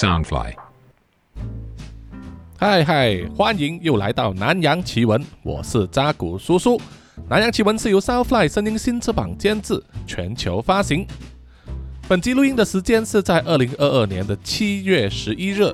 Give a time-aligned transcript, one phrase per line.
[0.00, 0.54] Soundfly。
[2.56, 6.80] 嗨嗨，欢迎又来到南洋奇闻，我是扎古叔叔。
[7.28, 11.06] 南洋奇闻是由 Soundfly 声音新翅膀监制，全球发行。
[12.08, 15.70] 本集录音的时间是在二零二二年的七月十一日，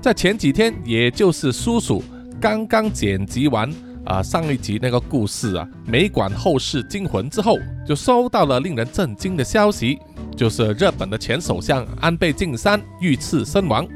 [0.00, 2.02] 在前几天，也就是叔叔
[2.40, 3.72] 刚刚剪辑完
[4.06, 9.98] 啊上一集那个故事啊，美管后世惊魂之后，就收到了令人震惊的消息，
[10.36, 13.86] 就是日本的前首相安倍晋三遇刺身亡。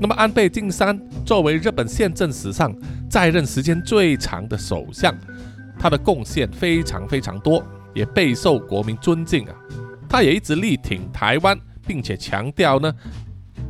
[0.00, 2.74] 那么安倍晋三作为日本宪政史上
[3.10, 5.14] 在任时间最长的首相，
[5.78, 7.62] 他的贡献非常非常多。
[7.94, 9.54] 也备受国民尊敬啊！
[10.08, 11.54] 他也一直力挺台湾，
[11.86, 12.90] 并且强调呢，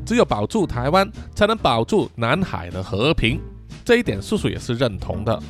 [0.07, 3.41] 只有保住台湾，才能保住南海的和平。
[3.85, 5.43] 这一点叔叔也是认同的。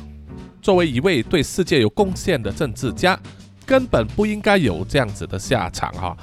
[0.61, 3.19] 作为一位对世界有贡献的政治家，
[3.65, 6.17] 根本不应该有这样子的下场哈！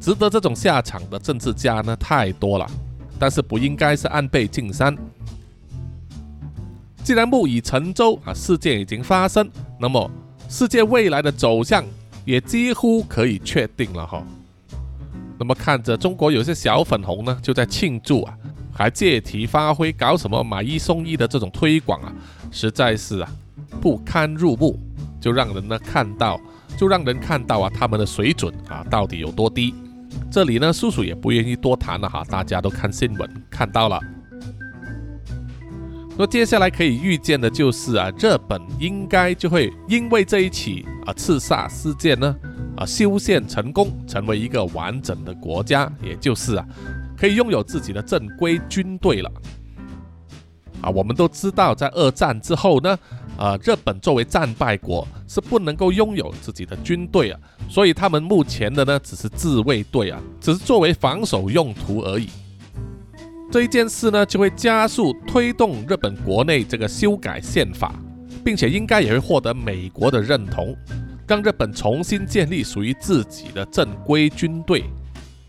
[0.00, 2.66] 值得这种下场的政治家呢太多了，
[3.18, 4.96] 但是不应该是安倍晋三。
[7.02, 9.48] 既然木已成舟啊，事件已经发生，
[9.78, 10.10] 那么。
[10.48, 11.84] 世界未来的走向
[12.24, 14.22] 也几乎可以确定了哈。
[15.36, 18.38] 那么看着中国有些小粉红呢，就在庆祝啊，
[18.76, 22.12] 还借题发挥，搞什么买一送一的这种推广啊，
[22.50, 23.30] 实在是啊
[23.80, 24.78] 不堪入目，
[25.18, 26.38] 就让人呢看到，
[26.76, 29.74] 就让人看到啊他们的水准啊到底有多低。
[30.30, 33.98] 这里呢，叔叔也不愿意多谈了哈，大家都看新闻看到了。
[36.18, 42.36] 那接下来可以预见的就是啊，日本应该就会因为这一起啊刺杀事件呢，
[42.76, 46.66] 啊修宪成功，成为一个完整的国家，也就是啊
[47.16, 49.30] 可以拥有自己的正规军队了。
[50.82, 52.98] 啊，我们都知道，在二战之后呢，
[53.38, 62.28] 啊日本作为战败国是不能够拥有自己的军队啊，所以他们目前的呢只是自卫队啊，只是作为防守用途而已。
[63.50, 67.94] 这一件事呢，就会加速推动日本国内这个修改宪法，
[68.44, 70.76] 并且应该也会获得美国的认同，
[71.26, 74.84] 让日本重新建立属于自己的正规军队。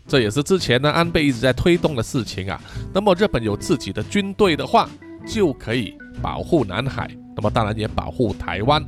[0.08, 2.60] 这也是之前呢安倍一直在推动的事情啊。
[2.92, 4.88] 那么日本有自己的军队的话，
[5.26, 8.82] 就可以保护南海，那么当然也保护台湾。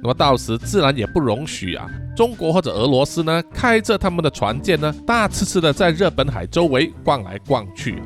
[0.00, 8.02] 那么到时自然也不容许啊，中国或者俄罗斯呢，开着他们的船舰呢，大呲呲的在日本海周围逛来逛去。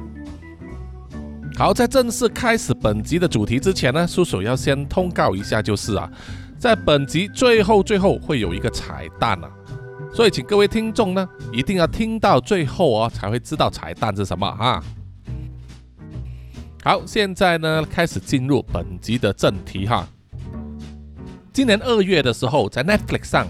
[1.57, 6.07] 好，在正式开始本集的主题之前呢，叔叔要先通告一下，就是啊，
[6.59, 9.49] 在本集最后最后会有一个彩蛋啊，
[10.17, 14.83] 所以请各位听众呢，一定要听到最后哦，才会知道彩蛋是什么哈。
[16.83, 20.09] 好，现在呢，开始进入本集的正题哈。
[21.53, 23.47] 今年二月的时候，在 Netflix 上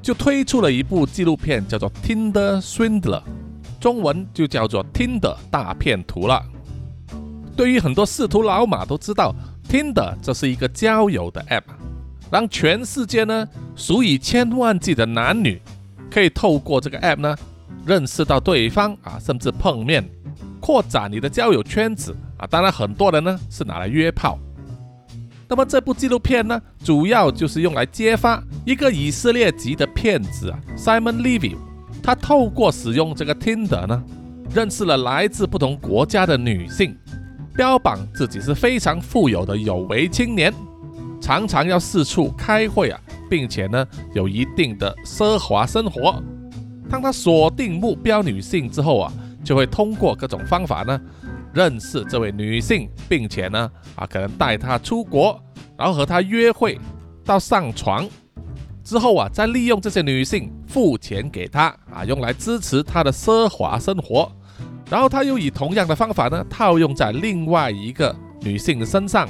[0.00, 3.20] 就推出了一部纪录片，叫做《Tinder Swindler》，
[3.80, 6.40] 中文就叫做《Tinder 大骗图》了。
[7.56, 9.34] 对于很多仕途老马都知道
[9.68, 11.64] ，Tinder 这是一个交友的 App，
[12.30, 15.60] 让全世界呢数以千万计的男女
[16.14, 17.36] 可以透过这个 App 呢
[17.84, 20.08] 认识到对方啊，甚至碰面，
[20.60, 22.46] 扩展你的交友圈子啊。
[22.46, 24.38] 当然，很多人呢是拿来约炮。
[25.48, 31.56] 那么这部纪录片呢，主要就是用来揭发一个以色列籍的骗子啊，Simon Levy，
[32.00, 34.00] 他透过使用这个 Tinder 呢，
[34.54, 36.96] 认识了来自不同国家的女性，
[37.56, 40.54] 标榜自己是非常富有的有为青年，
[41.20, 43.00] 常常要四处开会啊，
[43.34, 43.84] 并且呢
[44.14, 46.22] 有一定的奢华生活。
[46.88, 49.12] 当他锁定目标女性之后啊，
[49.42, 51.00] 就会通过各种方法呢。
[51.52, 55.40] 认识这位女性，并且呢，啊，可能带她出国，
[55.76, 56.78] 然后和她约会，
[57.24, 58.08] 到上床
[58.84, 64.30] 之后啊，再利用这些女性付钱给他啊，用来支持他的奢华生活，
[64.88, 69.28] 然后他又以同样的方法呢，套用在另外一个女性的身上，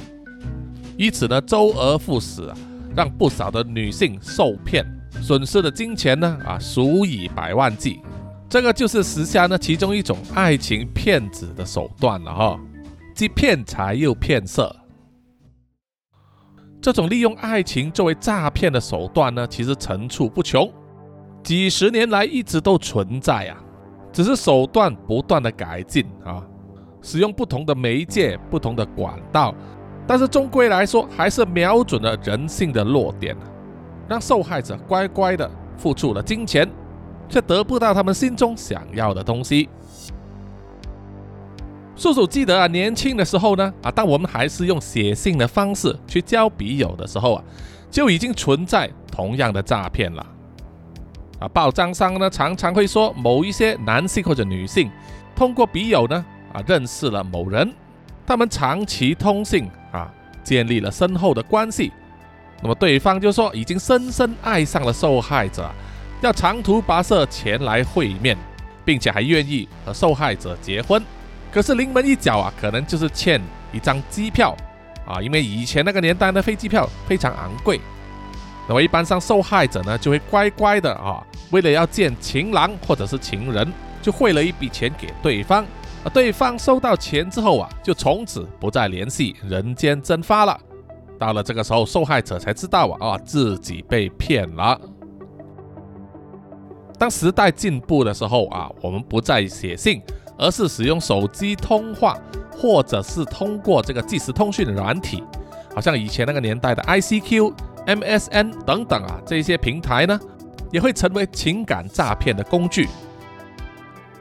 [0.95, 2.51] 以此呢，周而复始，
[2.95, 4.85] 让不少的女性受骗，
[5.21, 7.99] 损失的金钱呢，啊，数以百万计。
[8.47, 12.59] 这个就是时下呢其中一种爱情骗子的手段了哈，
[13.13, 14.73] 既骗财又骗色。
[16.79, 20.71] 这种利用爱情作为诈骗的手段呢，其实层出不穷，
[21.43, 23.57] 几十年来一直都存在啊，
[24.13, 26.45] 只是手段不断的改进啊，
[27.01, 29.53] 使用不同的媒介、不同的管道，
[30.07, 33.35] 但是终归来说，还是瞄准了人性的弱点，
[34.07, 36.69] 让受害者乖乖的付出了金钱。
[37.27, 39.67] 却得不到他们心中想要的东西。
[41.95, 47.43] 叔叔记得啊，年轻的时候呢，啊，当我们还是用写信的方式去交笔友的时候啊，
[47.89, 50.23] 就已经存在同样的诈骗了。
[51.39, 54.87] 啊，报章上呢常常会说某一些男性或者女性
[55.35, 56.23] 通过笔友呢
[56.53, 57.73] 啊认识了某人，
[58.23, 59.67] 他们长期通信，
[60.45, 61.91] 建立了深厚的关系。
[62.61, 65.69] 那么对方就说已经深深爱上了受害者，
[66.21, 68.37] 要长途跋涉前来会面，
[68.85, 71.03] 并且还愿意和受害者结婚。
[71.51, 73.41] 可是临门一脚啊，可能就是欠
[73.73, 74.55] 一张机票
[75.05, 77.81] 啊，因为以前那个年代的飞机票非常昂贵。
[78.67, 81.21] 那么一般上受害者呢就会乖乖的啊，
[81.51, 83.71] 为了要见情郎或者是情人，
[84.01, 85.65] 就汇了一笔钱给对方。
[86.05, 90.57] 啊，对方收到钱之后啊，就从此不再联系，人间蒸发了。
[91.17, 94.79] 到了这个时候，受害者才知道啊，啊自己被骗了。
[96.99, 99.99] 当时代进步的时候啊，我们不再写信，
[100.37, 102.15] 而是使用手机通话，
[102.51, 105.23] 或者是通过这个即时通讯软体，
[105.73, 107.51] 好像以前那个年代的 ICQ、
[107.87, 110.19] MSN 等等啊，这些平台呢，
[110.71, 112.87] 也会成为情感诈骗的工具。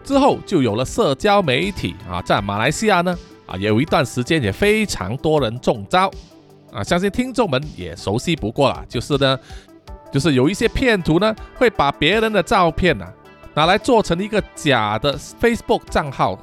[0.05, 6.11] 之后就有了社交媒体啊，在马来西亚呢，啊也有一段时间也非常多人中招。
[6.71, 9.39] 啊，相信听众们也熟悉不过了，就是呢，
[10.13, 13.07] 就是有一些骗徒呢，会把别人的照片呢
[13.55, 16.37] 拿来做成一个假的 Facebook 账号，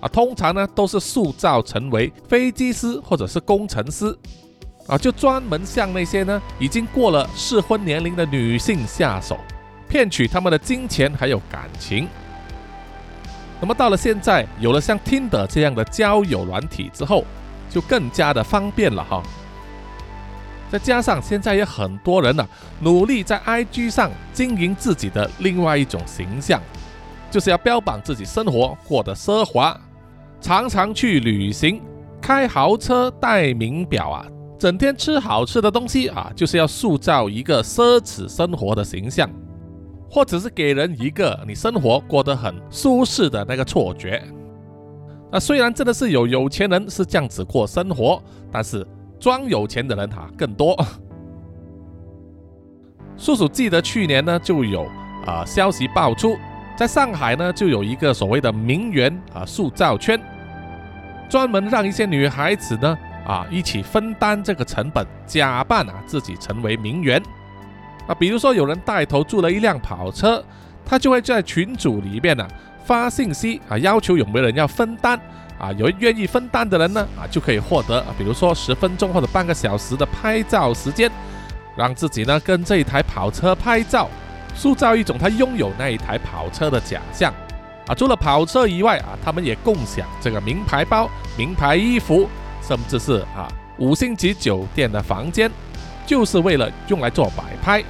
[0.00, 4.12] 啊，通常呢都是塑造成为飞机师或者是工程师，
[4.88, 9.38] 啊，就专门向那些呢已经过了适婚年龄的女性下手，
[9.88, 12.08] 骗取他们的金钱还有感情。
[13.60, 17.24] 那么到了现在，有了像 Tinder 这样的交友软体之后，
[17.70, 19.22] 就更加的方便了哈。
[20.68, 22.46] 再加上现在有很多人呢，
[22.80, 26.60] 努力在 IG 上经营自己的另外一种形象，
[27.30, 29.78] 就是要标榜自己生活过得奢华，
[30.40, 31.80] 常常去旅行，
[32.20, 34.26] 开豪车，戴名表啊，
[34.58, 39.30] 整天吃好吃的东西啊，就是要塑造一个奢侈生活的形象，
[40.10, 44.22] 或者是给人一个你生活过得很舒适的那个错觉。
[45.30, 48.86] 那虽然真的是有有钱人是这样子过生活，但是。
[49.18, 50.76] 装有钱的人哈更多。
[53.16, 54.86] 叔叔记得去年呢就有
[55.24, 56.36] 啊消息爆出，
[56.76, 60.20] 在上海呢就有一个所谓的名媛啊塑造圈，
[61.30, 67.20] 专门让一些女孩子呢啊一起分担这个成本，假扮啊自己成为名媛
[68.06, 68.14] 啊。
[68.14, 70.42] 比如说有人带头租了一辆跑车，
[70.84, 72.46] 他就会在群组里面呢
[72.84, 75.20] 发信息啊要求有没有人要分担。
[75.58, 81.10] 啊，有愿意分担的人呢，啊，就可以获得，啊比如说十分钟或者半个小时的拍照时间，
[81.74, 84.10] 让自己呢跟这一台跑车拍照，
[84.54, 87.32] 塑造一种他拥有那一台跑车的假象。
[87.86, 91.08] 啊，除了跑车以外，啊，他们也共享这个名牌包、
[91.38, 92.28] 名牌衣服，
[92.60, 93.48] 甚至是啊
[93.78, 95.50] 五星级酒店的房间，
[96.06, 97.84] 就是为了用来做摆拍。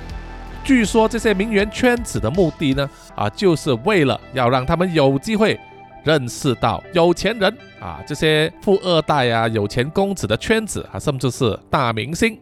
[0.64, 5.58] 据说这些名媛圈子的目的呢，啊，就是为了要让他们有机会。
[6.02, 12.38] 认识到有钱人啊，这些富二代啊、有钱公子的圈子啊，甚至是大明星，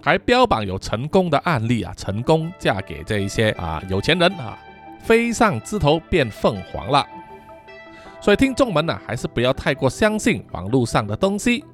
[0.00, 4.56] 还标榜有成功的案例啊，成功嫁给这一些啊有钱人啊，
[5.02, 7.04] 飞上枝头变凤凰了。
[8.20, 11.64] 所以听众们呢，还是不要太过相信网络上的东西。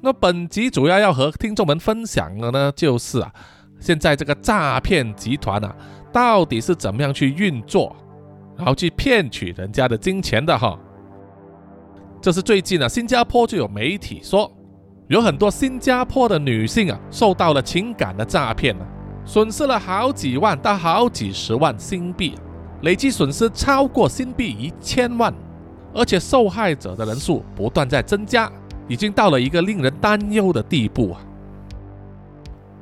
[0.00, 3.32] 那本集主要要和听众们分享的呢，就是啊，
[3.80, 5.74] 现在这个诈骗集团啊，
[6.12, 7.94] 到底是怎么样去运作？
[8.56, 10.76] 然后去骗取人家的金钱的哈，
[12.20, 14.50] 这是最近啊，新加坡就有媒体说，
[15.06, 18.86] 有很多新加坡的女性啊，受到了情感的诈骗啊，
[19.24, 22.34] 损失了好几万到好几十万新币，
[22.82, 25.32] 累计损失超过新币一千万，
[25.94, 28.50] 而且受害者的人数不断在增加，
[28.88, 31.20] 已经到了一个令人担忧的地步啊。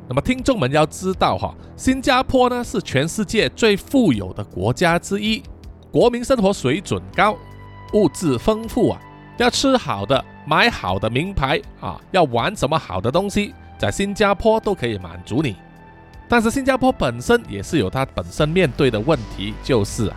[0.08, 5.42] 那么听众们要知道哈，新加坡呢是全世界最富有的国家之一。
[5.90, 7.36] 国民生活水准高，
[7.92, 9.00] 物质丰富啊，
[9.38, 15.56] 要吃好的，买好的名牌啊，要玩什么好的东西，在新加坡都可以满足你。
[16.28, 20.16] 但是新加坡本身也是有它本身面对的问题，就是啊，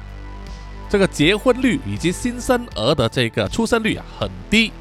[0.89, 4.71] 这个结婚率以及新生儿的这个出生率啊很低。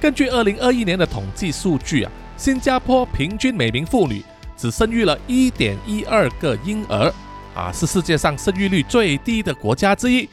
[0.00, 4.24] 根据二零二一年的统计数据啊，新加坡平均每名妇女
[4.56, 7.12] 只生育了一点一二个婴儿。
[7.54, 10.28] 啊，是世界上生育率最低的国家之一，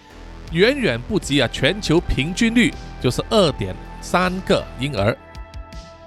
[0.52, 5.18] 远远不及啊全球平均率就是二点三个婴儿。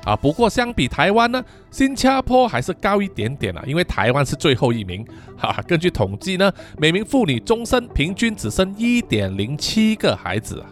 [0.05, 5.05] 啊，不过相比台湾呢，新加坡还是高一点点啊，因为台湾是最后一名。
[5.37, 10.71] 哈，根据统计呢，每名妇女终身平均只生一点零七个孩子啊。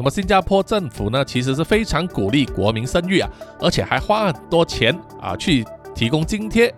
[0.00, 3.28] 那么新加坡政府呢，其实是非常鼓励国民生育啊，
[3.60, 5.62] 而且还花很多钱啊去
[5.94, 6.74] 提供津贴。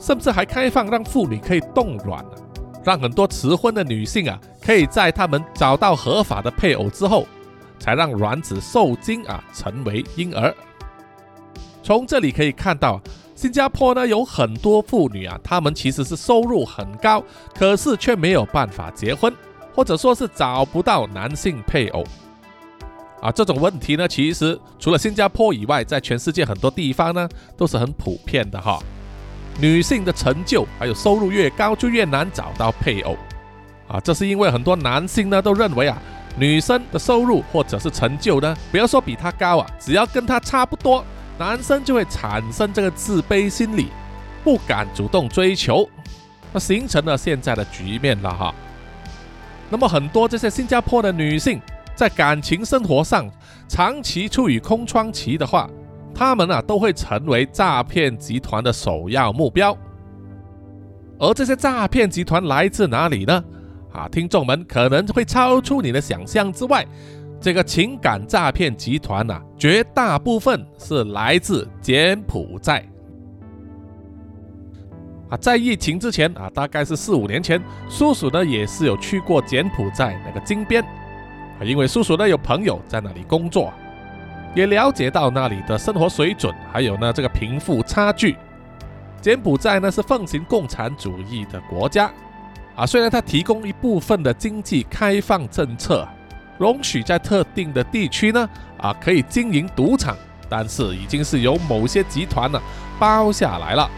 [0.00, 2.24] 甚至还开放让妇女可以冻卵
[2.84, 7.28] 让很多迟婚的女性啊，可以在他们找到合法的配偶之后，
[7.78, 10.52] 才让卵子受精啊，成为婴儿。
[11.84, 13.00] 从这里可以看到，
[13.36, 17.22] 新加坡呢有很多妇女啊，她们其实是收入很高，
[17.56, 19.32] 可是却没有办法结婚，
[19.76, 22.02] 或者说是找不到男性配偶。
[23.20, 28.78] 啊，这种问题呢，其实除了新加坡以外，在全世界很多地方呢都是很普遍的哈。
[29.60, 33.16] 女性的成就还有收入越高，就越难找到配偶。
[33.88, 36.00] 啊，这是因为很多男性呢都认为啊，
[36.36, 41.04] 女生的收入或者是成就呢，不要说比她高啊，只要跟她差不多，
[41.38, 43.88] 男生就会产生这个自卑心理，
[44.44, 45.88] 不敢主动追求，
[46.52, 48.54] 那形成了现在的局面了哈。
[49.68, 51.60] 那么很多这些新加坡的女性。
[51.98, 53.28] 在感情生活上
[53.66, 55.68] 长期处于空窗期的话，
[56.14, 59.76] 他们啊都会成为诈骗集团的首要目标。
[61.18, 63.44] 而这些诈骗集团来自哪里呢？
[63.92, 66.86] 啊，听众们可能会超出你的想象之外。
[67.40, 72.88] 这个情感诈骗集团呐，绝大部分是来自柬埔寨。
[75.30, 80.84] 啊，在疫情之前啊，大概是四五年前，叔叔呢也是有去过柬埔寨那个金边。
[81.64, 83.72] 因为叔叔呢有朋友在那里工作，
[84.54, 88.36] 也了解到那里的生活水准，还有呢这个贫富差距。
[89.20, 92.10] 柬埔寨呢是奉行共产主义的国家
[92.76, 96.06] 啊，虽然它提供一部分的经济开放政策，
[96.56, 98.48] 容许在特定的地区呢
[98.78, 100.16] 啊可以经营赌场，
[100.48, 102.60] 但是已经是由某些集团呢
[102.98, 103.90] 包下来了。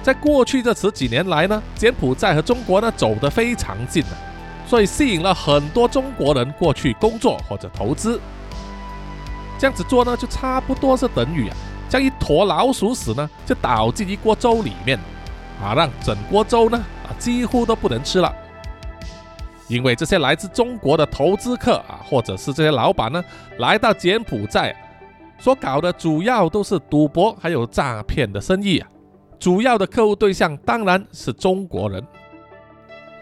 [0.00, 4.10] 在过去这十几年来呢，柬埔寨和中国呢走得非常近了。
[4.66, 8.20] 所以吸引了很多中国人过去工作或者投资，
[9.58, 11.56] 这样子做呢，就差不多是等于啊，
[11.88, 14.98] 将一坨老鼠屎呢，就倒进一锅粥里面，
[15.62, 18.34] 啊，让整锅粥呢，啊，几乎都不能吃了。
[19.68, 23.24] 因为这些来自中国的投资客啊，或者是这些老板呢，
[23.58, 24.74] 来到柬埔寨，
[25.38, 28.88] 所搞的主要都是赌博还有诈骗的生意啊，
[29.38, 32.02] 主要的客户对象当然是中国人。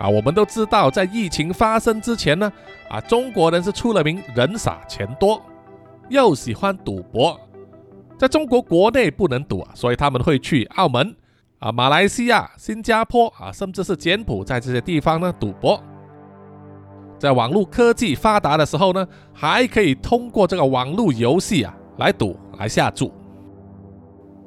[0.02, 2.52] 啊，我们都知道，在疫情发生之前呢，
[2.90, 5.40] 啊，中国人是出了名人傻钱多，
[6.08, 7.38] 又喜欢赌博。
[8.18, 11.14] 在中国国内不能赌啊，所以他们会去澳门、
[11.60, 15.80] 啊马来西亚、新加坡啊，甚至是柬埔寨这些地方呢赌博。
[17.16, 23.12] 在网络科技发达的时候呢，还可以通过这个网络游戏啊来赌来下注。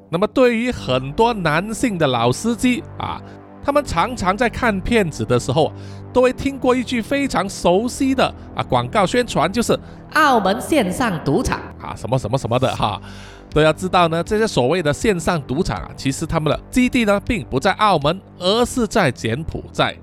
[0.09, 3.21] 那么对于很多男性的老司机啊。
[3.65, 5.73] 他们常常在看片子的时候，
[6.13, 8.23] 都会听过一句非常熟悉的
[8.55, 9.77] 啊广告宣传，就是
[10.13, 13.01] 澳门线上赌场啊什么什么什么的哈。
[13.49, 19.95] 都要知道呢，这些所谓的线上赌场啊，其实他们的基地呢并不在澳门，而是在柬埔寨，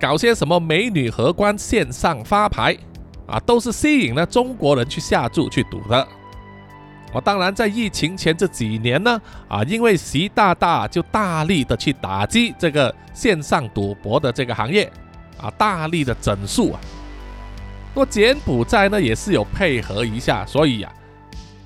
[0.00, 2.74] 搞些什么美女荷官线上发牌
[3.26, 6.06] 啊，都是吸引了中国人去下注去赌的。
[7.16, 9.18] 我当然在疫情前这几年呢，
[9.48, 14.84] 啊，因为习大大就大力的去打击这个线上赌博的这个行业，
[15.40, 16.80] 啊，大力的整肃啊。
[17.94, 20.92] 那么柬埔寨呢也是有配合一下，所以呀，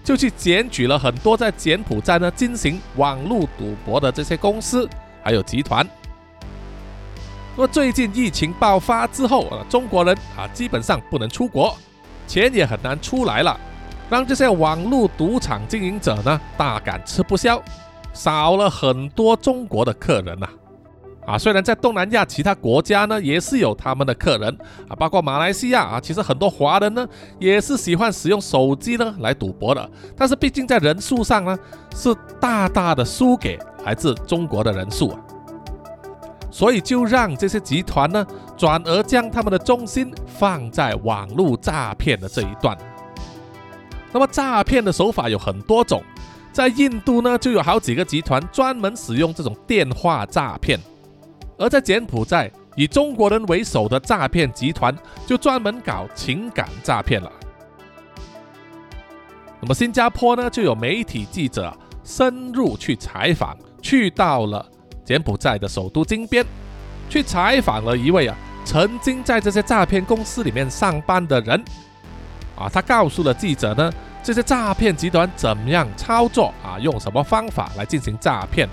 [0.05, 4.89] 就去检举了很多在柬埔寨呢进行网络赌博的这些公司
[5.21, 5.85] 还有集团。
[7.57, 11.77] 那么最近疫情爆发之后啊，中国人啊基本上不能出国，
[12.29, 13.59] 钱也很难出来了。
[14.11, 17.63] 让这些网络赌场经营者呢大感吃不消，
[18.13, 20.49] 少了很多中国的客人呐。
[21.27, 27.07] 啊，虽然在东南亚其他国家呢也是有他们的客人啊，包括马来西亚啊，其实很多华人呢
[27.39, 29.91] 也是喜欢使用手机呢来赌博的。
[30.17, 31.57] 但是毕竟在人数上呢
[31.95, 35.21] 是大大的输给来自中国的人数啊，
[36.51, 38.27] 所以就让这些集团呢
[38.57, 42.77] 转而将他们的重心放在网络诈骗的这一段。
[44.13, 46.03] 那么诈骗的手法有很多种，
[46.53, 50.81] 在印度呢就有好几个集团专门使用这种电话诈骗，
[51.57, 57.31] 而在柬埔寨以中国人为首的诈骗集团就专门搞情感诈骗了。
[59.61, 64.67] 那么新加坡呢就有媒体记者深入去采访，去到了
[65.05, 66.45] 柬埔寨的首都金边，
[67.09, 71.63] 去采访了一位啊曾经在这些诈骗公司里面上班的人。
[72.61, 73.91] 啊，他告诉了记者呢，
[74.23, 76.79] 这些诈骗集团怎么样操作啊？
[76.79, 78.69] 用什么方法来进行诈骗？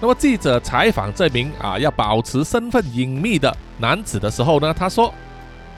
[0.00, 5.14] 那么记者采访这名啊要保持身份隐秘的男子的时候呢，他说，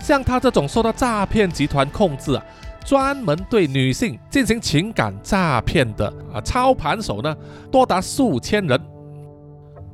[0.00, 2.42] 像他这种受到诈骗集团控制啊，
[2.84, 7.36] 专门对女性进行情感诈骗的啊操盘手呢，
[7.70, 8.80] 多达数千人。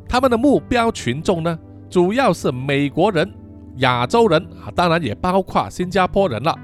[0.09, 1.59] 他们的目标群众呢，
[1.91, 3.29] 主要是美国人、
[3.77, 6.55] 亚洲人啊，当然也包括新加坡人了。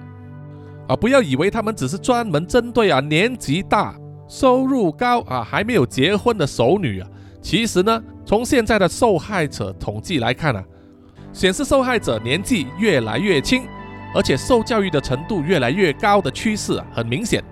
[0.88, 3.94] 啊，不要以为他们只是专门针对啊年纪大、
[4.28, 7.08] 收入高啊还没有结婚的熟女啊。
[7.40, 10.64] 其实呢，从现在的受害者统计来看啊，
[11.32, 13.62] 显示受害者年纪越来越轻。
[14.14, 17.42] 而且受教育的程度越来越高的趋势啊，很明显。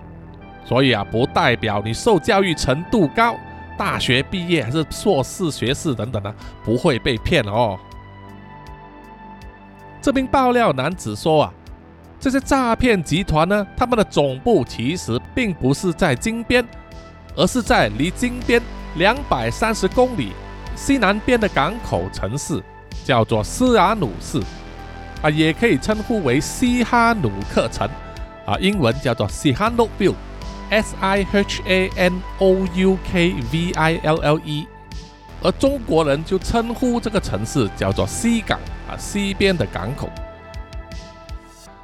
[0.65, 3.35] 所以啊，不代表你受教育程度高，
[3.77, 6.33] 大学毕业还是硕士学士等等呢，
[6.63, 7.77] 不会被骗哦。
[10.05, 11.53] 这名爆料男子说啊，
[12.19, 16.63] 这些诈骗集团呢，他们的总部其实并不是在金边，
[17.35, 18.61] 而是在离金边
[18.97, 20.33] 两百三十公里
[20.75, 22.61] 西南边的港口城市，
[23.03, 24.39] 叫做斯亚努市。
[25.23, 27.89] 啊，也可以称呼为西哈努克城，
[28.45, 34.67] 啊，英文叫做 Sihanoukville，S I H A N O U K V I L L E，
[35.45, 38.59] 而中国人就称呼这个城市叫做西港，
[38.89, 40.09] 啊，西边的港口。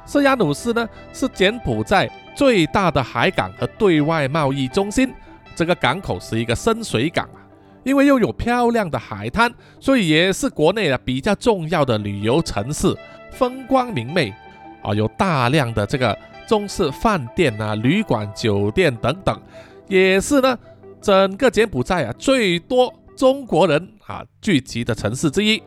[0.04, 5.14] 斯亚努斯呢是柬埔寨最大的海港和对外贸易中心，
[5.54, 7.38] 这个港口是一个深水港啊，
[7.84, 12.92] 因为又有漂亮的海滩，所以也是国内啊比较重要的旅游城市。
[13.30, 14.34] 风光明媚
[14.82, 19.40] 啊，有大量的这个中式饭店啊、旅馆、酒店等等，
[19.86, 20.58] 也是呢
[21.00, 25.62] 整个柬埔寨啊最多中国人啊聚集的城市之一，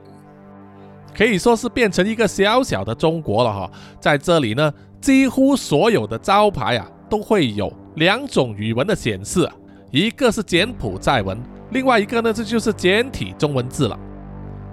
[1.15, 3.71] 可以说是变成一个小小的中国了哈。
[3.99, 9.49] 在这里呢，几乎所有的招牌啊都会有两种语文的显示，
[9.91, 11.37] 一个是柬埔寨文，
[11.71, 13.97] 另外一个呢这就是简体中文字了。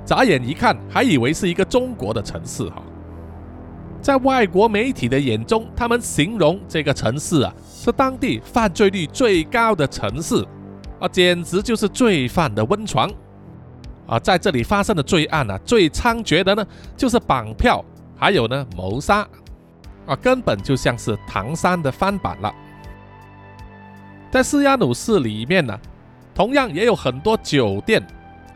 [0.05, 2.83] 眨眼一看，还以为是一个中国的城市哈。
[4.01, 10.45] 在外国媒体的眼中，他们形容这个城市啊，是当地犯罪率最高的城市
[11.03, 13.11] 啊，简直就是罪犯的温床
[14.07, 14.21] 啊！
[14.21, 16.65] 在这里发生的罪案啊，最猖獗的呢，
[16.97, 17.85] 就是绑票，
[18.17, 19.27] 还有呢谋杀
[20.07, 22.55] 啊，根本就像是唐山的翻版了。
[24.31, 25.77] 在斯亚努市里面呢，
[26.33, 28.01] 同样也有很多酒店、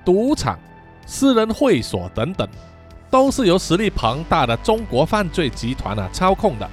[0.04, 0.56] 赌场。
[1.04, 2.48] 私人会所等等，
[3.10, 6.68] 都是由实力庞大的中国犯罪集团啊操控的。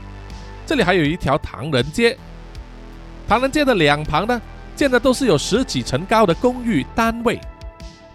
[0.65, 2.17] 这里还有一条唐人街，
[3.27, 4.41] 唐人街的两旁呢，
[4.75, 7.39] 建的都是有十几层高的公寓单位。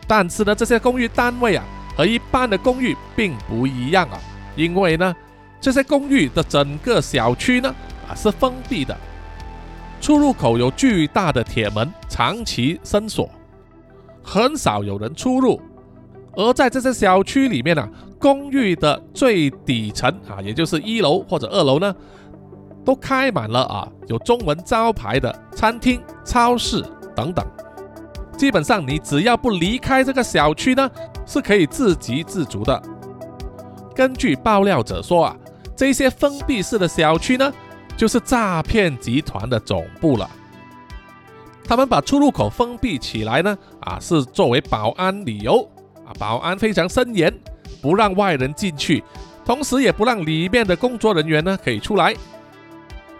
[0.07, 1.65] 但是呢，这些公寓单位啊，
[1.97, 4.19] 和一般的公寓并不一样啊，
[4.57, 5.15] 因为呢，
[5.61, 7.75] 这些公寓的整个小区呢，
[8.09, 8.97] 啊是封闭的，
[10.01, 13.29] 出入口有巨大的铁门，长期深锁，
[14.23, 15.61] 很少有人出入。
[16.35, 17.87] 而在这些小区里面呢，
[18.19, 21.95] 公寓的最底层啊，也就是一楼或者二楼呢，
[22.89, 26.83] 都开满了啊有中文招牌的餐厅、超市
[27.15, 27.45] 等等。
[28.39, 30.91] 基本上你只要不离开这个小区呢，
[31.27, 32.83] 是可以自给自足的。
[33.95, 35.37] 根据爆料者说啊，
[35.77, 37.53] 这些封闭式的小区呢，
[37.95, 40.27] 就是诈骗集团的总部了。
[41.65, 45.61] 他们把出入口封闭起来呢，啊，是作为保安理由
[46.07, 46.09] 啊。
[46.19, 47.31] 保安非常森严，
[47.83, 49.05] 不让外人进去，
[49.45, 52.17] 同时也不让里面的工作人员呢可以出来。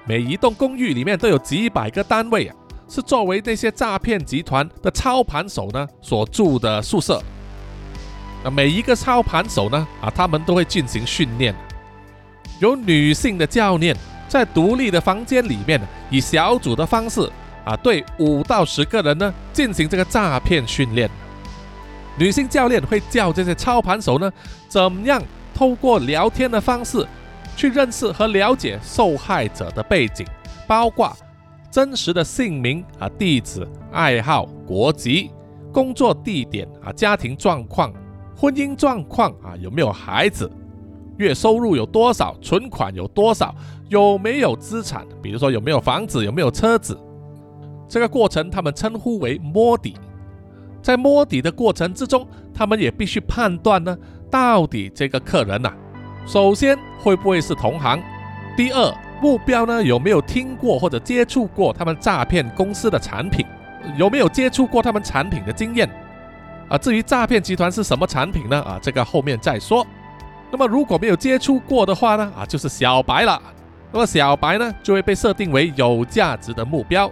[0.09, 2.57] 每一栋公寓里面都有几百个单位啊，
[2.89, 7.23] 是作为那些诈骗集团的操盘手呢所住的宿舍。
[8.43, 11.55] 啊，每一个操盘手呢啊，他们都会进行训练，
[12.59, 13.95] 有女性的教练
[14.29, 17.31] 在独立的房间里面，以小组的方式
[17.67, 21.11] 啊，对五到十个人呢进行这个诈骗训练。
[22.17, 24.33] 女性教练会教这些操盘手呢，
[24.69, 25.23] 怎么样
[25.55, 27.07] 透过聊天的方式
[27.59, 30.25] 去认识和了解受害者的背景，
[30.65, 31.13] 包括
[31.73, 35.33] 真实的姓名啊、地址、爱好、国籍、
[35.73, 37.93] 工作地点啊、家庭状况、
[38.37, 40.49] 婚姻状况啊、有没有孩子、
[41.17, 43.53] 月收入有多少、存款有多少、
[43.89, 46.97] 有没有资产，比如说有没有房子、有没有车子。
[47.89, 49.97] 这个过程他们称呼为摸底。
[50.81, 53.99] 在摸底的过程之中，他们也必须判断呢，
[54.31, 55.75] 到底这个客人呐，
[56.27, 58.03] 首先会不会是同行？
[58.57, 63.47] 第二，目标呢有没有听过或者接触过他们诈骗公司的产品？
[63.97, 65.89] 有没有接触过他们产品的经验？
[66.69, 68.61] 啊，至于诈骗集团是什么产品呢？
[68.63, 69.87] 啊，这个后面再说。
[70.51, 72.31] 那么如果没有接触过的话呢？
[72.37, 73.41] 啊，就是小白了。
[73.91, 77.11] 那么小白呢，就会被设定为有价值的目标，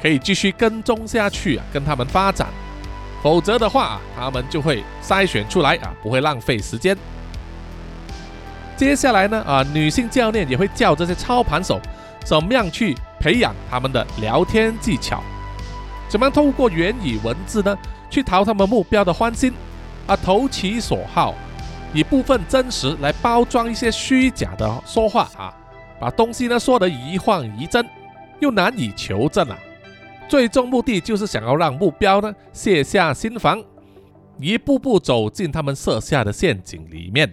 [0.00, 2.48] 可以继续跟踪下去啊，跟他们发展。
[3.22, 6.96] 否则的话，他们就会筛选出来啊，不会浪费时间。
[8.82, 11.80] 接下来呢，啊，女性教练也会教这些操盘手
[12.24, 15.22] 怎么样去培养他们的聊天技巧，
[16.08, 17.78] 怎么样透过言语文字呢，
[18.10, 19.52] 去讨他们目标的欢心，
[20.08, 21.32] 啊，投其所好，
[21.94, 25.54] 以部分真实来包装一些虚假的说话啊，
[26.00, 27.86] 把东西呢说得一幻一真，
[28.40, 29.56] 又难以求证啊。
[30.28, 33.62] 最终目的就是想要让目标呢卸下心防，
[34.40, 37.32] 一步步走进他们设下的陷阱里面。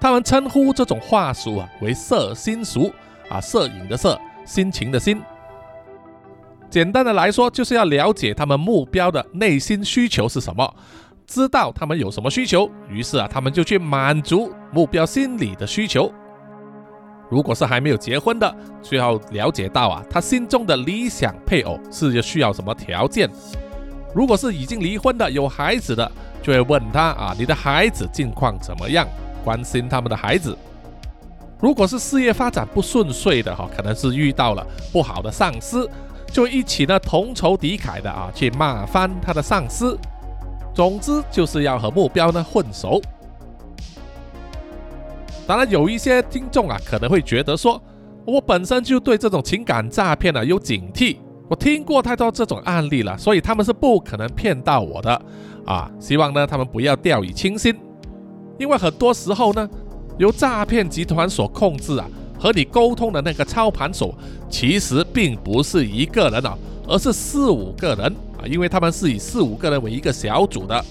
[0.00, 2.90] 他们称呼这种话术啊为“摄心术”
[3.28, 5.20] 啊，摄影的摄，心情的心。
[6.70, 10.74] 简单的来说，就是要了解他们目标的内心需求是什么，
[11.26, 16.10] 知道他们有什么需求，于是啊，他们就去满足目标心理的需求。
[17.28, 23.28] 如果是还没有结婚的，就要了解到啊，他心中的理想配偶是需要什么条件；
[24.14, 26.10] 如果是已经离婚的、有孩子的，
[26.42, 29.06] 就会问他啊，你的孩子近况怎么样？
[29.44, 30.56] 关心他们的孩子。
[31.58, 35.88] 如果是事业发展不顺遂的哈，可能是遇到了不好的上司，
[36.32, 39.98] 就一起呢同仇敌忾的啊，去骂翻他的上司。
[40.72, 43.00] 总之就是要和目标呢混熟。
[45.46, 47.82] 当然，有一些听众啊，可能会觉得说，
[48.24, 55.20] 我本身就对这种情感诈骗呢有警惕，我听过太多这种案例了，所以他们是不可能骗到我的
[55.66, 55.90] 啊。
[55.98, 57.76] 希望呢，他们不要掉以轻心，
[58.60, 59.66] 因为很多时候呢，
[60.18, 62.06] 由诈骗集团所控制啊，
[62.38, 64.14] 和你沟通的那个操盘手，
[64.50, 66.54] 其实并不是一个人啊，
[66.86, 68.04] 而是四五个人
[68.36, 70.84] 啊，因为他们是以四五个人为一个小组的，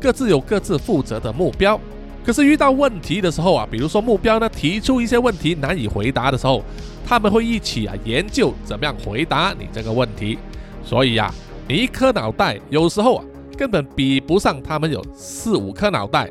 [0.00, 1.78] 各自有各自负责的目标。
[2.24, 6.62] 可是遇到问题的时候啊，比如说目标呢提出一些问题难以回答的时候，
[7.04, 10.38] 他们会一起啊研究怎么样回答你这个问题。
[10.84, 11.34] 所以呀，
[11.66, 13.24] 你一颗脑袋有时候啊
[13.56, 16.30] 根本比不上他们有四五颗脑袋，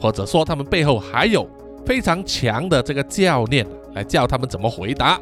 [0.00, 1.48] 或者说他们背后还有
[1.84, 5.18] 非常强的这个教练来教他们怎么回答。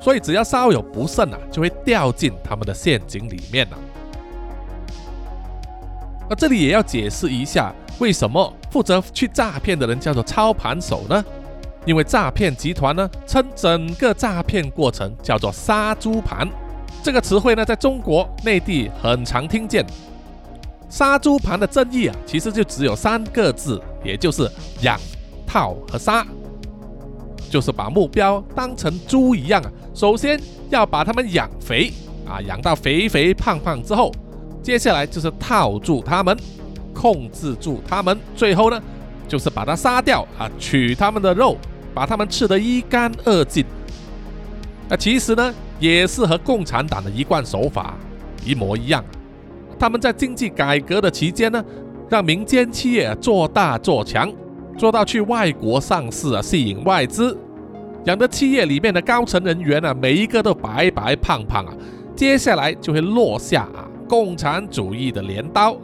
[0.00, 3.78] 所以只要稍有不慎啊，就会掉进他们的陷阱里面了。
[6.28, 11.22] 那这里也要解释一下，为什么负责去诈骗的人叫做操盘手呢？
[11.84, 16.48] 因为诈骗集团呢称整个诈骗过程叫做杀猪盘，
[17.02, 19.84] 这个词汇呢在中国内地很常听见。
[20.90, 24.50] 杀猪盘的正义啊，其实就只有三个字，也就是
[24.82, 24.98] 养、
[25.46, 26.26] 套和杀，
[27.48, 31.92] 就是把目标当成猪一样啊，首先要把他们养肥
[32.28, 34.12] 啊，养到肥肥胖胖之后。
[34.62, 36.36] 接下来就是套住他们，
[36.92, 38.78] 控制住他们，最后呢，
[39.26, 41.56] 就是把它杀掉啊，取他们的肉，
[41.94, 43.64] 把他们吃得一干二净。
[44.86, 47.94] 那其实呢，也是和共产党的一贯手法
[48.44, 49.02] 一模一样。
[49.80, 51.64] 他们在经济改革的期间呢，
[52.10, 54.30] 让民间企业做大做强，
[54.76, 57.34] 做到去外国上市啊，吸引外资，
[58.04, 61.72] 养的企业里面的高层人员啊，每一个都白白胖胖啊，
[62.14, 63.88] 接下来就会落下啊。
[64.06, 65.74] 共产主义的镰刀，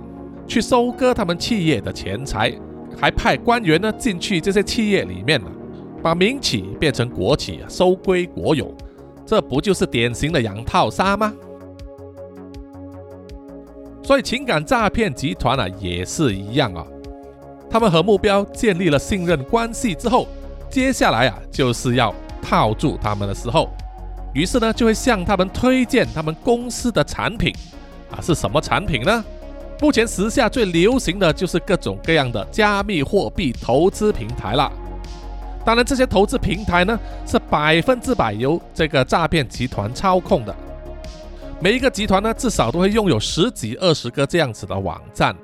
[0.46, 2.52] 去收割他们企业的钱财，
[3.00, 5.46] 还派官员呢进去这些企业里面了，
[6.02, 8.74] 把民企变成国企啊，收归国有，
[9.24, 11.32] 这不就是典型的养套杀吗？
[14.06, 16.86] 所以情感诈骗集团啊也是一样啊，
[17.68, 20.28] 他们和目标建立了信任关系之后，
[20.70, 23.68] 接下来啊就是要套住他们的时候，
[24.32, 27.52] 于是呢就会向他们推荐他们公司的产品。
[28.08, 29.24] 啊，是什么产品呢？
[29.80, 34.70] 目前时下最流行的就是各种各样的加密货币投资平台了。
[35.64, 40.54] 当然，这些投资平台呢是百分之百由这个诈骗集团操控的。
[41.58, 45.34] 每一个集团呢至少都会拥有十几二十个这样子的网站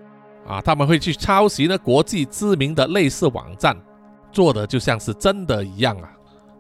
[0.47, 3.75] 啊，他们会去抄袭呢国际知名的类似网站，
[4.31, 6.13] 做的就像是真的一样啊。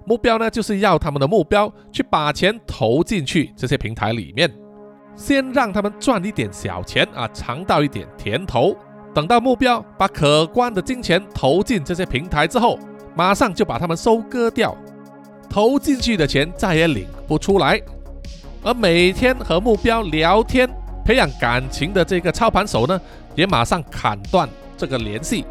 [0.06, 4.50] 目标呢就是要他们的目标去把钱投进去这些平台里面。
[5.14, 8.74] 先让他们赚一点小钱啊，尝到一点甜头。
[9.14, 12.78] 等到目标把可观的金钱投进这些平台之后，
[13.14, 14.74] 马上就把他们收割掉，
[15.50, 17.78] 投进去的钱再也领不出来。
[18.62, 20.68] 而每天和目标聊天、
[21.04, 23.00] 培养感情的这个操盘手呢，
[23.34, 25.44] 也马上砍断这个联系。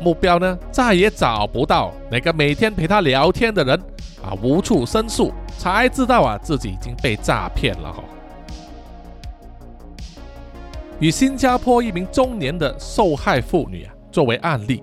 [0.00, 3.80] 目标呢，再也找不到那个每天陪他聊天的人
[4.22, 8.04] 啊，无处申诉，才知道啊，自己已经被诈骗了哈。
[11.00, 14.82] 以新加坡一名中年的受害妇女啊作为案例，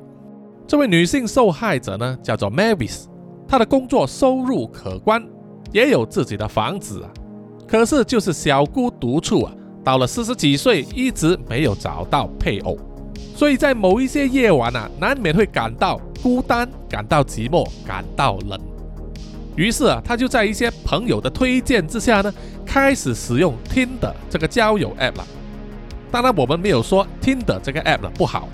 [0.68, 3.06] 这位女性受害者呢叫做 Mavis，
[3.48, 5.24] 她的工作收入可观，
[5.72, 7.10] 也有自己的房子啊，
[7.67, 12.78] 可是就是小姑独处啊，到了四十几岁一直没有找到配偶，
[13.36, 18.60] 所以在某一些夜晚啊，难免会感到孤单，感到寂寞，感到冷。
[19.56, 22.34] 于是啊，他就在一些朋友的推荐之下呢，
[22.65, 25.28] 开始使用 Tinder 这个交友 App 了。
[26.12, 28.47] 当然，我们没有说 Tinder 这个 App 呢不好，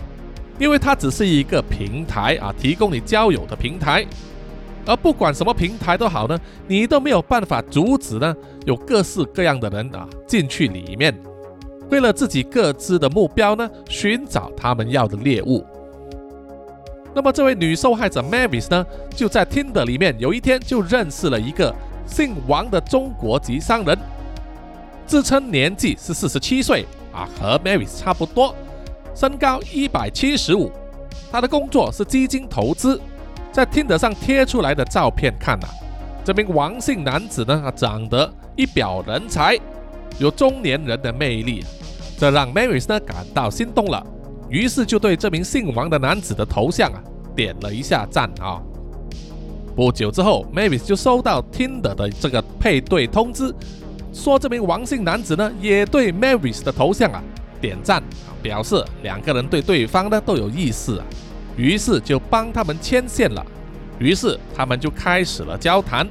[0.57, 4.05] 因为它只是一个平台啊，提供你交友的平台。
[4.85, 11.15] 而不管什么平台都好呢，你都没有办法阻止呢，有各式各样的人啊进去里面，
[11.89, 15.65] 为了自己各自的目标呢，寻找他们要的猎物。
[17.13, 21.73] 那么这位女受害者 Mavis 呢，就在 Tinder 里面，有一天就认识了一个
[22.05, 23.97] 姓王的中国籍商人，
[25.05, 28.55] 自称年纪是四十七岁啊，和 Mavis 差不多，
[29.15, 30.71] 身高一百七十五，
[31.31, 32.99] 他的工作是基金投资。
[33.51, 35.69] 在 Tinder 上贴出来的照片看啊，
[36.23, 39.57] 这名王姓男子呢，长得一表人才，
[40.19, 41.63] 有中年人的魅力，
[42.17, 44.05] 这让 Mavis 呢感到心动了。
[44.49, 47.01] 于是就对这名姓王的男子的头像啊
[47.35, 48.61] 点了一下赞啊。
[49.75, 53.53] 不久之后，Mavis 就收到 Tinder 的这个配对通知，
[54.13, 57.21] 说这名王姓男子呢也对 Mavis 的头像啊
[57.59, 58.03] 点赞，
[58.41, 61.05] 表示两个人对对方呢都有意思啊。
[61.59, 63.45] 于是就帮他们牵线了。
[63.99, 66.07] 于是他们就开始了交谈。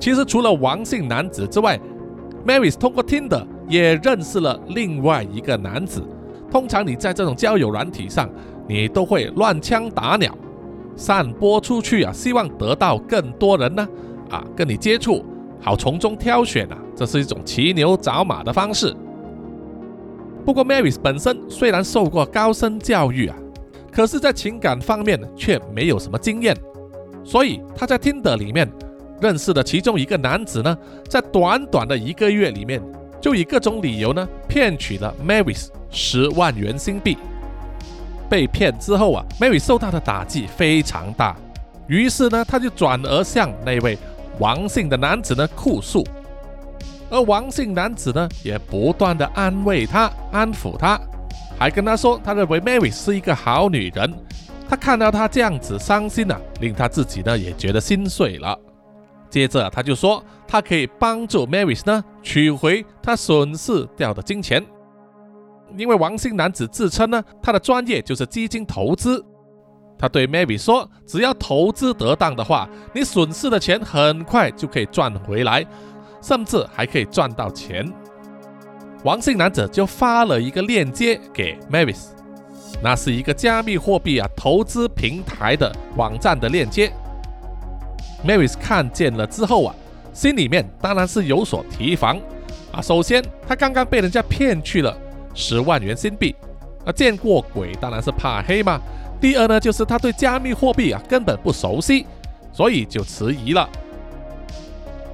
[0.00, 1.78] 其实除了王姓男子之外
[2.46, 3.46] ，Mavis 通过 Tinder。
[3.68, 6.02] 也认识了另外一个男子。
[6.50, 8.26] 通常你在这种交友软体上，
[8.66, 10.34] 你都会乱枪打鸟，
[10.96, 13.86] 散播出去啊，希望得到更多人呢
[14.30, 15.22] 啊跟你接触，
[15.60, 18.96] 好从中挑选啊，这是一种骑牛找马的方式。
[20.48, 23.36] 不过 Mavis 本身虽然受过高深教育啊，
[23.92, 26.56] 可是，在情感方面却没有什么经验，
[27.22, 28.66] 所以他在 Tinder 里面
[29.20, 30.74] 认识的其中一个男子呢，
[31.06, 32.82] 在短短的一个月里面。
[33.20, 37.18] 就以各种理由呢，骗取了 Mavis 十万元新币。
[38.30, 41.36] 被骗之后啊，Mavis 受到的打击非常大，
[41.88, 43.98] 于是呢，他就转而向那位
[44.38, 46.02] 王姓的男子呢哭诉。
[47.10, 51.00] 而王姓男子呢，也不断的安慰他、安抚他，
[51.58, 54.12] 还跟他说，他认为 Mary 是一个好女人。
[54.68, 58.58] 他看到他这样子伤心啊，令他自己呢也觉得心碎了。
[59.30, 64.62] 接着他就说，他可以帮助 Mary 呢取回他损失掉的金钱，
[65.76, 69.24] 因为王姓男子自称呢，他的专业就是基金投资。
[69.98, 75.66] 他对 Mary 说，只要投资得当的话，你损失的钱很快就可以赚回来，
[76.28, 77.90] 甚至还可以赚到钱。
[79.02, 82.08] 王姓男子就发了一个链接给 Mavis，
[82.82, 86.92] 那是一个加密货币啊投资平台的网站的链接。
[88.26, 89.74] Mavis 看见了之后啊，
[90.12, 92.20] 心里面当然是有所提防
[92.72, 92.82] 啊。
[92.82, 94.94] 首先，他刚刚被人家骗去了
[95.32, 96.36] 十万元新币，
[96.84, 98.78] 啊，见过鬼当然是怕黑嘛。
[99.18, 102.04] 第二呢，就是他对加密货币啊根本不熟悉，
[102.52, 103.66] 所以就迟疑了。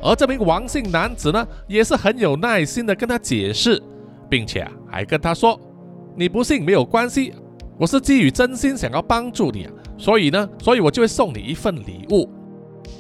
[0.05, 3.83] 而这名王姓男子呢，也是很有耐心的跟他解释，
[4.29, 5.59] 并且啊还跟他说
[6.15, 7.33] ：“你不信没有关系，
[7.79, 12.29] 我是基于真心想要帮助你，所以呢，所以我就会送你一份礼物。”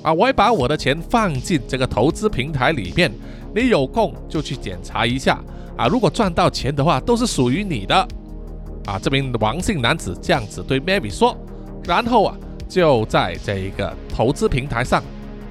[0.03, 3.12] 啊，我会把我的钱放进这个投资平台里面，
[3.55, 5.38] 你有空就去检查一下
[5.77, 5.87] 啊。
[5.87, 7.95] 如果赚到钱的话，都是属于你的。
[8.87, 11.37] 啊，这名王姓男子这样子对 Mary 说，
[11.85, 12.37] 然后啊，
[12.67, 15.03] 就在这一个投资平台上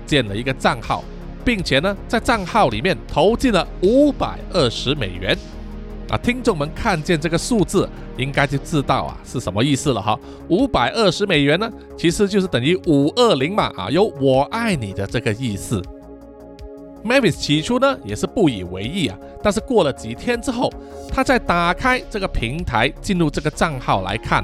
[0.03, 1.03] 建了一个账号，
[1.43, 5.37] 并且呢，在账号里面投进了五百二十美元。
[6.09, 10.19] 啊，听众们看见这个数字，应该就知道啊是什么意思了哈。
[10.49, 15.81] 五百二十美元呢，其实就是等于五二零嘛啊，有我爱你的这个意思。
[17.03, 20.71] Mavis 起初呢也是不以为意啊，但是过了几天之后，
[21.09, 24.43] 他在打开这个平台，进入这个账号来看，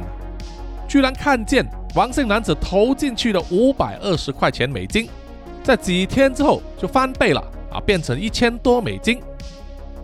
[0.88, 5.08] 居然看见王姓男子投进去的五百二十块钱美金，
[5.64, 7.42] 在几天之后就翻倍了
[7.72, 9.20] 啊，变成一千多美金。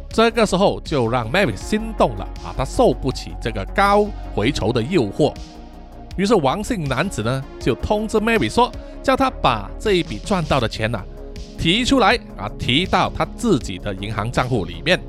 [0.09, 5.33] 这个时候就让 Mavis 心动了啊，他受不起这个高回酬的诱惑，
[6.15, 8.71] 于是王姓男子呢就通知 Mavis 说，
[9.03, 11.03] 叫他把这一笔赚到的钱呐
[11.57, 14.99] 提出来啊，提到他自己的银行账户里面。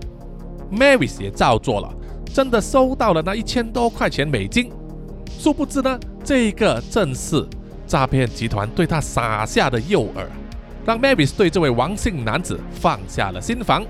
[0.72, 1.92] Mavis 也照做了，
[2.34, 4.72] 真的收到了那一千多块钱美金。
[5.38, 7.46] 殊不知呢，这个正是
[7.86, 10.24] 诈骗集团对他撒下的诱饵，
[10.84, 13.84] 让 Mavis 对这位王姓男子放下了心防。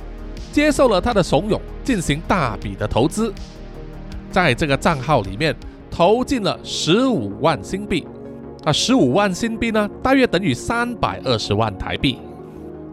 [0.52, 3.32] 接受了他的怂恿，进行大笔的投资，
[4.30, 5.54] 在这个账号里面
[5.90, 8.06] 投进了十五万新币，
[8.64, 12.18] 啊，十五万新币呢，大约等于三百二十万台币。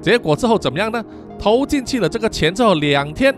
[0.02, 1.02] 结果之后怎么样呢？
[1.40, 3.34] 投进去了这个钱之后，两天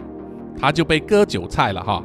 [0.60, 2.04] 他就被割韭菜了哈，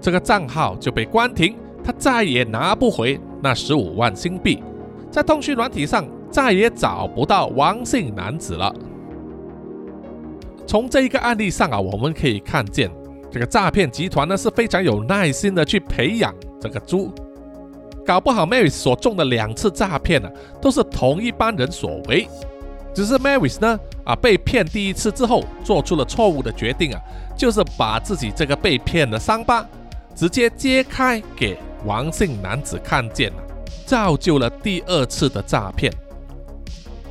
[0.00, 4.62] 这个账号就被关停，他再也拿不回那十五万新币，
[5.10, 8.74] 在通讯软体上再也找不到王姓男子了。
[10.66, 12.90] 从这一个案例上啊，我们可以看见
[13.30, 17.12] 这个诈骗集团呢是非常有耐心的去培养这个猪。
[18.04, 20.28] 搞不好 Mary 所中的两次诈骗呢，
[20.60, 22.28] 都是同一班人所为，
[22.94, 27.00] 只是 Mary 呢啊被骗第一次之后，做出了错误的决定啊，
[27.36, 29.66] 就是把自己这个被骗的伤疤
[30.14, 33.38] 直接揭开给王姓男子看见了，
[33.86, 35.90] 造就了第二次的诈骗。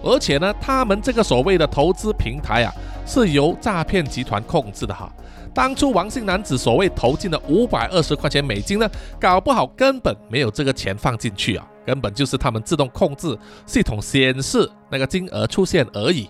[0.03, 2.71] 而且呢，他们这个所谓的投资平台啊，
[3.07, 5.11] 是由诈骗集团控制的哈。
[5.51, 8.87] 当初王姓男子所谓投进的五百二十块钱美金呢，
[9.19, 13.35] 搞不好根本没有这个钱放进去啊，根本就是他们自动控制
[13.65, 16.29] 系统显示那个金额出现而已。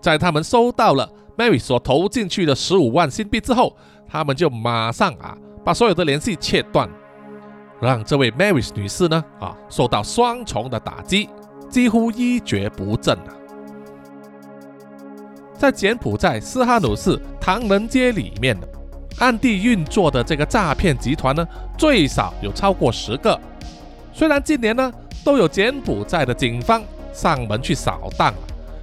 [0.00, 3.74] 在他们收到了 Mary 所投进去的十五万新币之后，
[4.08, 6.90] 他们就马上啊把所有的联系切断，
[7.86, 11.28] 让这位 Marys 女士呢啊受到双重的打击，
[11.68, 13.34] 几乎一蹶不振啊。
[15.58, 18.68] 在柬埔寨斯哈努市唐人街里面的
[19.18, 23.38] 暗地运作的这个诈骗集团呢，最少有超过十个。
[24.12, 24.92] 虽然近年呢
[25.24, 28.32] 都有柬埔寨的警方上门去扫荡，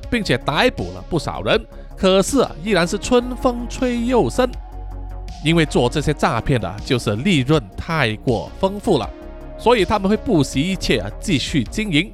[0.09, 4.49] 并且逮捕了不少人，可是啊依然是春风吹又生。
[5.43, 9.09] 因为做这些诈骗的，就是利润太过丰富了，
[9.57, 12.11] 所以他们会不惜一切啊继续经营。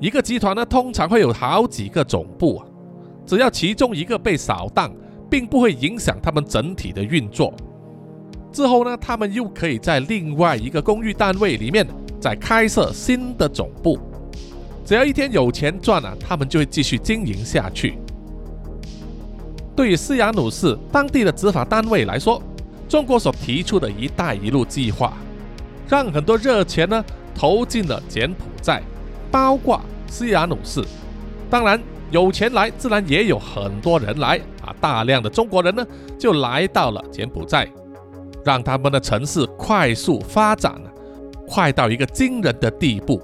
[0.00, 2.66] 一个集团呢，通常会有好几个总部啊。
[3.24, 4.92] 只要其中一个被扫荡，
[5.30, 7.54] 并不会影响他们整体的运作。
[8.52, 11.86] 之后呢，他们又可以在另外一个公寓单位里面
[12.20, 13.98] 再开设新的总部。
[14.84, 17.96] 只要一天有钱赚啊，他们就会继续经营下去。
[19.76, 22.42] 对于斯亚努市当地的执法单位来说，
[22.88, 25.14] 中国所提出的一带一路计划，
[25.88, 28.82] 让很多热钱呢投进了柬埔寨，
[29.30, 30.82] 包括斯亚努市。
[31.50, 31.80] 当然。
[32.10, 34.72] 有钱来，自然也有很多人来啊！
[34.80, 35.84] 大量的中国人呢，
[36.16, 37.68] 就来到了柬埔寨，
[38.44, 40.92] 让他们的城市快速发展了，
[41.48, 43.20] 快到一个惊人的地步。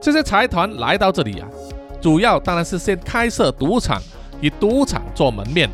[0.00, 1.48] 这些财团来到这里啊，
[2.00, 4.00] 主要当然是先开设赌场，
[4.40, 5.68] 以赌场做门面，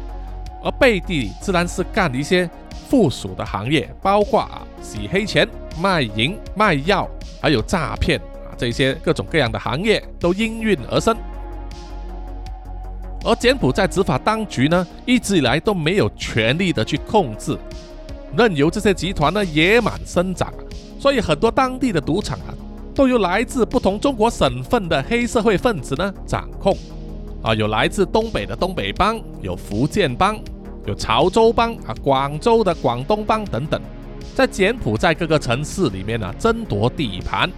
[0.63, 2.49] 而背地里自然是干一些
[2.89, 5.49] 附属的行业，包括啊洗黑钱、
[5.81, 7.09] 卖淫、卖药，
[7.41, 11.17] 还有诈骗啊这些各种各样的行业都应运而生。
[13.25, 17.57] 而柬埔寨执法当局呢，一直以来都没有权力的去控制，
[18.37, 20.53] 任由这些集团呢野蛮生长，
[20.99, 22.51] 所以很多当地的赌场啊，
[22.95, 26.77] 都由来自不同中国省份的黑社会分子呢掌控。
[27.43, 30.39] 啊，有来自东北的东北帮，有福建帮，
[30.87, 33.81] 有潮州帮啊，广州的广东帮等等，
[34.35, 37.51] 在柬埔寨各个城市里面呢争夺地盘。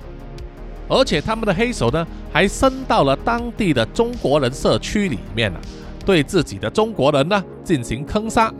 [0.88, 5.60] 而且他们的黑手呢，还伸到了当地的中国人社区里面啊，
[6.04, 8.52] 对自己的中国人呢进行坑杀。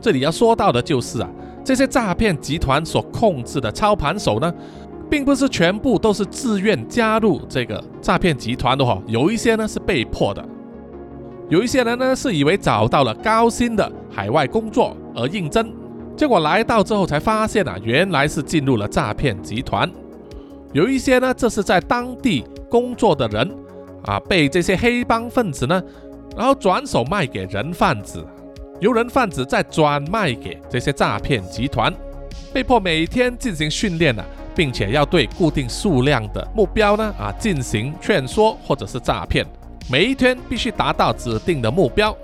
[0.00, 1.30] 这里要说到的就是啊，
[1.64, 4.52] 这些诈骗集团所控制的操盘手呢，
[5.12, 10.42] 并不是全部都是自愿加入这个诈骗集团的哈，有一些呢是被迫的，
[11.50, 15.70] 有一些人呢是以为找到了高薪的海外工作而应征。
[16.16, 19.86] 结果来到之后才发现啊，原来是进入了诈骗集团。
[20.72, 23.54] 有一些呢，这是在当地工作的人
[24.04, 25.82] 啊，被这些黑帮分子呢，
[26.34, 28.26] 然后转手卖给人贩子，
[28.80, 31.92] 由人贩子再转卖给这些诈骗集团，
[32.50, 39.46] 被迫每天进行训练呢，并且要对固定数量的目标呢啊进行劝说或者是诈骗，
[39.90, 42.16] 每一天必须达到指定的目标，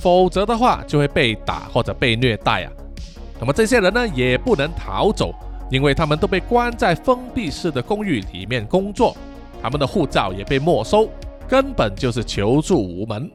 [0.00, 2.72] 否则的话就会被打或者被虐待啊。
[3.40, 5.32] 那么这些人呢也不能逃走，
[5.70, 9.16] 因为他们都被关在封闭式的公寓里面工作，
[9.62, 11.08] 他们的护照也被没收，
[11.46, 13.30] 根本就是求助无门。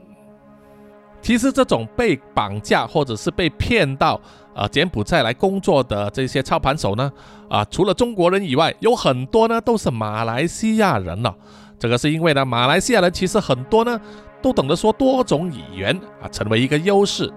[1.22, 4.20] 其实这种被绑架或者是被骗到
[4.56, 7.12] 啊柬埔寨来工作的这些操盘手呢，
[7.50, 11.36] 啊除了中国人以外，有很多呢都是马来西亚人了。
[11.80, 14.00] 这个是因为呢马来西亚人其实很多呢
[14.42, 17.32] 都懂得说多种语言啊，成为一个优势。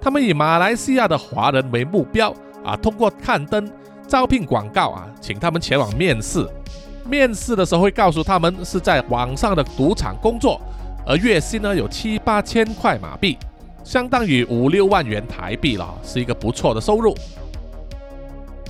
[0.00, 3.70] 他们以马来西亚的华人为目标啊，通过刊登
[4.06, 6.46] 招聘广告啊，请他们前往面试。
[7.06, 10.60] 面试的时候会告诉他们是在网上的赌场工作，
[11.06, 13.38] 而月薪呢有七八千块马币，
[13.84, 17.14] 相当于五六万元台币了，是一个不错的收入。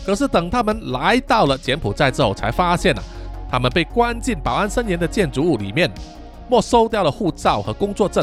[0.05, 3.03] 可是等他们来到了柬埔寨之后，才发现啊，
[3.51, 5.91] 他们被关进保安森严的建筑物里面，
[6.51, 8.23] 没收掉了护照和工作证。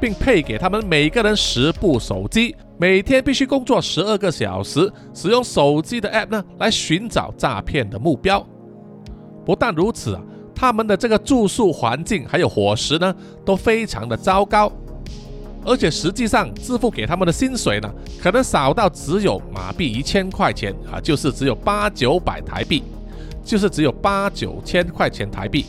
[0.00, 8.44] 并配给他们每个人十部手机，每天必须工作十二个小时，使用手机的 App 呢来寻找诈骗的目标。
[9.46, 10.22] 不但如此啊，
[10.54, 13.14] 他们的这个住宿环境还有伙食呢
[13.46, 14.70] 都非常的糟糕，
[15.64, 17.90] 而且实际上支付给他们的薪水呢，
[18.22, 22.82] 可能少到只有马币一千块钱啊，就是只有八九百台币，
[23.42, 25.64] 就是只有八九千块钱台币。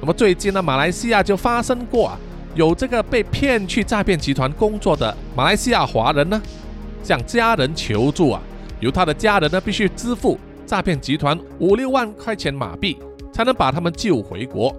[0.00, 2.18] 那么最近呢，马来西亚就发生过啊。
[2.54, 6.42] 有这个被骗去诈骗集团工作的马来西亚华人呢，
[7.02, 8.42] 向家人求助啊，
[8.78, 12.98] 由他的家人呢必须支付诈骗集团五六万块钱马币，
[13.32, 14.70] 才能把他们救回国。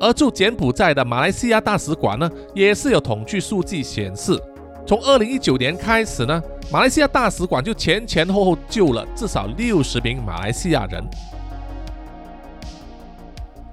[0.00, 4.40] 而驻柬埔寨的马来西亚大使馆呢，也是有统计数据显示，
[4.86, 6.42] 从二零一九年开始呢，
[6.72, 11.04] 马来西亚大使馆就前前后后救了至少六十名马来西亚人。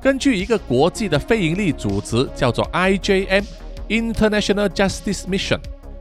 [0.01, 3.45] 根据一个国际的非营利组织，叫做 IJM
[3.87, 5.59] International Justice Mission，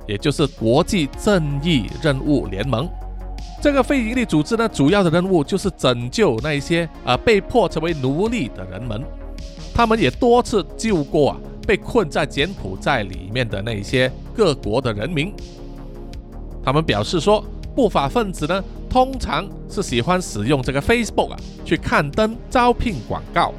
[0.08, 2.88] 也就是国际正义任务联盟。
[3.62, 9.00] 这个非营利组织呢，主要的任务就是拯救那些呃被迫成为奴隶的人们。
[9.76, 15.30] 他们也多次救过啊被困在柬埔寨里面的那些各国的人民。
[16.64, 23.52] 他们表示说，不法分子呢，通常是喜欢使用这个 Facebook 啊去刊登招聘广告。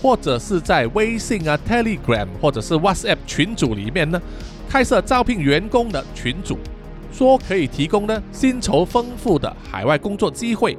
[0.00, 4.22] 或者是在微信啊、Telegram 或者是 WhatsApp 群组里面呢，
[4.66, 6.56] 开设招聘员工的群组，
[7.12, 10.78] 说可以提供呢薪酬丰富的海外工作机会，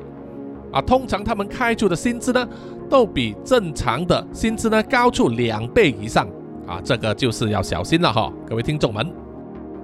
[0.72, 2.48] 啊，通常他们开出的薪资呢，
[2.90, 6.28] 都比正常的薪资呢高出两倍以上，
[6.68, 9.10] 啊，这个就是要小心了哈，各位听众们，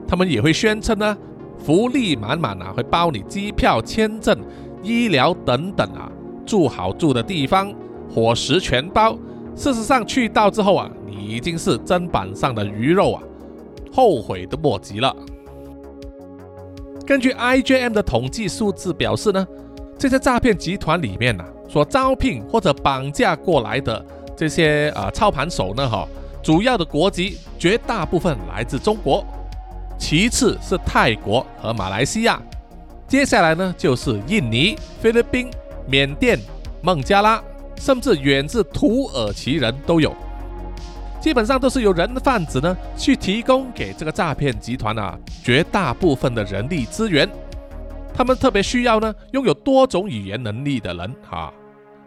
[0.07, 1.15] 他们也会宣称呢，
[1.59, 4.37] 福利满满啊，会包你机票、签证、
[4.81, 6.11] 医疗等等啊，
[6.45, 7.73] 住好住的地方。
[8.07, 9.17] 伙食全包，
[9.55, 13.23] 事实上去到之后啊，你已经是砧板上的鱼肉啊，
[13.91, 15.13] 后悔都莫及了。
[17.05, 19.45] 根据 IJM 的统计数字表示呢，
[19.97, 24.05] 这些诈骗集团里面呢，所招聘或者绑架过来的
[24.35, 26.07] 这些啊操盘手呢，哈，
[26.43, 29.25] 主要的国籍绝大部分来自中国，
[29.97, 32.41] 其次是泰国和马来西亚，
[33.07, 35.49] 接下来呢就是印尼、菲律宾、
[35.87, 36.39] 缅甸、
[36.81, 37.41] 孟加拉。
[37.77, 40.15] 甚至远至土耳其人都有，
[41.19, 47.29] 基本上都是由人贩子呢去提供给这个诈骗集团啊绝大部分的人力资源。
[48.15, 51.53] 他们特别需要呢拥有多种语言能力的人哈。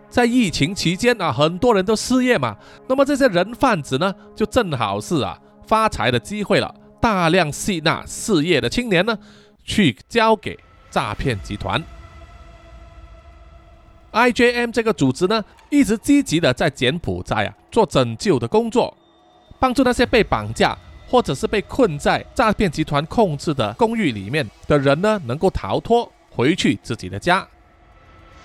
[0.08, 2.56] 在疫情期间啊，很多人都失业嘛，
[2.88, 9.18] 那么这些人贩子呢就正好是啊发财的机会了，大量吸纳失业的青年呢
[9.64, 10.58] 去交给
[10.90, 11.84] 诈骗集团。
[14.10, 18.96] IJM 这个组织呢，一直积极的在柬埔寨啊做拯救的工作，
[19.60, 20.74] 帮助那些被绑架
[21.08, 27.46] 或者是被困在诈骗集团控制的公寓里面的人呢，能够逃脱回去自己的家。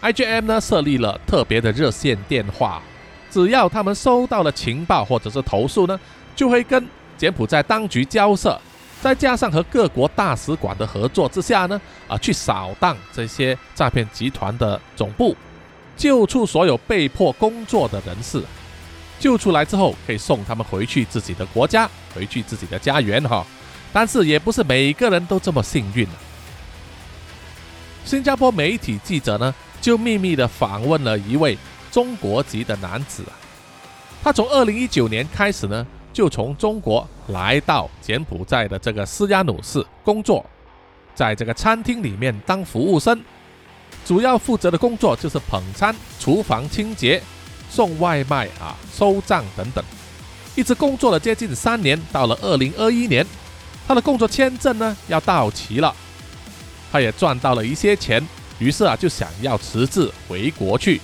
[0.01, 2.82] IGM 呢设立了特别的热线电话，
[3.30, 5.99] 只要他们收到了情报或者是投诉呢，
[6.36, 6.88] 就会跟
[7.18, 8.59] 柬埔寨当局交涉，
[9.01, 15.36] 再加上和各国大使馆的合作之下呢，啊去扫荡这些诈骗集团的总部。
[15.95, 18.41] 救出所有被迫工作的人士，
[19.24, 23.45] 救出来之后可以送他们回去自己的国家，回去自己的家园哈。
[23.93, 26.05] 但是也不是每个人都这么幸运
[28.03, 31.57] 新加坡媒体记者呢，就秘密的访问了一位
[31.89, 33.32] 中国籍的男子啊，
[34.21, 40.45] 他从二零一九年开始呢，就从中国来到柬埔寨的这个斯亚努市工作，
[41.15, 43.24] 在这个餐厅里面当服务生。
[44.03, 47.24] 主要负责的工作就是捧餐、厨房清洁、
[47.74, 49.84] 送外卖啊、收账等等，
[50.53, 51.99] 一直工作了接近三年。
[52.11, 53.26] 到了二零二一年，
[53.88, 55.91] 他的工作签证呢要到期了，
[56.91, 58.24] 他也赚到了一些钱，
[58.59, 61.01] 于是啊就想要辞职回国去。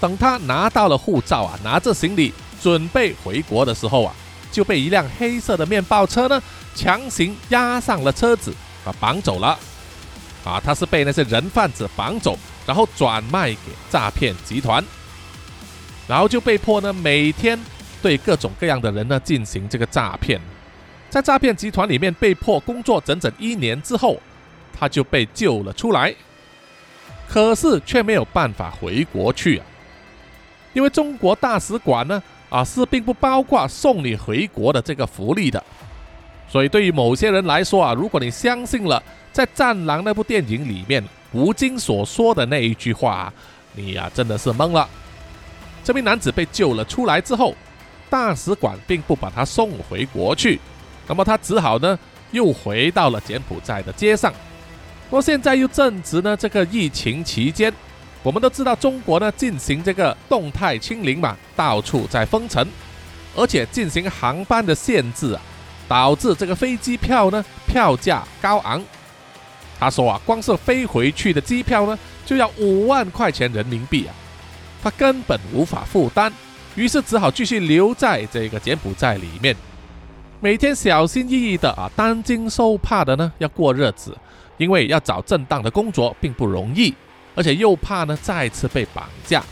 [0.00, 4.12] 等他拿到了护照啊，拿着行李准备回国的时候啊，
[4.50, 6.42] 就被一辆黑色的面包车呢
[6.74, 8.52] 强行压上了车子
[8.84, 9.56] 啊，绑走了。
[10.44, 14.84] 啊，他是被那些人贩子绑走，然后转卖给诈骗集团，
[16.06, 17.58] 然后就被迫呢每天
[18.02, 20.40] 对各种各样的人呢进行这个诈骗，
[21.10, 24.16] 在诈骗集团里面被迫工作整整一年之后，
[24.72, 26.14] 他就被救了出来，
[27.28, 29.66] 可是却没有办法回国去啊，
[30.72, 35.62] 因为中国大使馆呢啊是并不包括送你回国的这个福利的，
[36.48, 39.02] 所以对于某些人来说啊，如果你相信了。
[39.32, 43.30] 在《战狼》那部电影里面，吴京所说的那一句话，
[43.74, 44.88] 你呀真的是懵了。
[45.86, 47.54] 这名男子被救了出来之后，
[48.10, 50.58] 大使馆并不把他送回国去，
[51.06, 51.96] 那么他只好呢
[52.32, 54.34] 又回到了柬埔寨的街上。
[55.08, 57.72] 那么现在又正值呢这个疫情期间，
[58.24, 62.66] 我们都知道中国呢进行这个动态清零嘛，到处在封城，
[63.36, 65.40] 而且进行航班的限制啊，
[65.86, 68.82] 导致这个飞机票呢票价高昂。
[69.78, 74.10] 他说啊，光是飞回去的机票呢就要五万块钱人民币啊，
[74.82, 76.32] 他根本无法负担。
[76.74, 79.56] 于是只好继续留在这个柬埔寨里面，
[80.40, 84.16] 每天小心翼翼的啊，担惊受怕的呢，要过日子，
[84.58, 86.94] 因为要找正当的工作并不容易，
[87.34, 89.42] 而且又怕呢再次被绑架，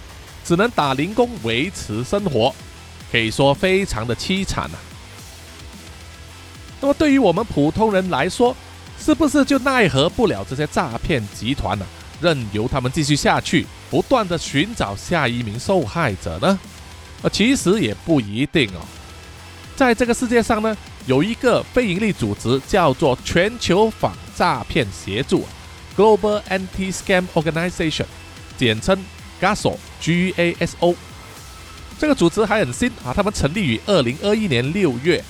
[0.44, 2.54] 只能打零工维持生活，
[3.10, 4.76] 可以说非常的凄惨呐。
[6.82, 8.54] 那么对于我们普通人来说，
[8.98, 11.86] 是不是就奈何不了这些诈骗集团呢？
[12.20, 16.58] 任由他们继续下去，不断的寻找下一名受害者呢？
[17.22, 18.82] 呃，其实也不一定哦。
[19.76, 20.76] 在这个世界上呢，
[21.06, 25.46] 有一个非营利组织叫做全球反诈骗协助
[25.96, 28.06] （Global Anti-Scam Organization），
[28.56, 28.98] 简称
[29.40, 30.96] GASO（G-A-S-O）。
[31.96, 35.22] 这个组织还很新啊，他们成立于二零二一年六月，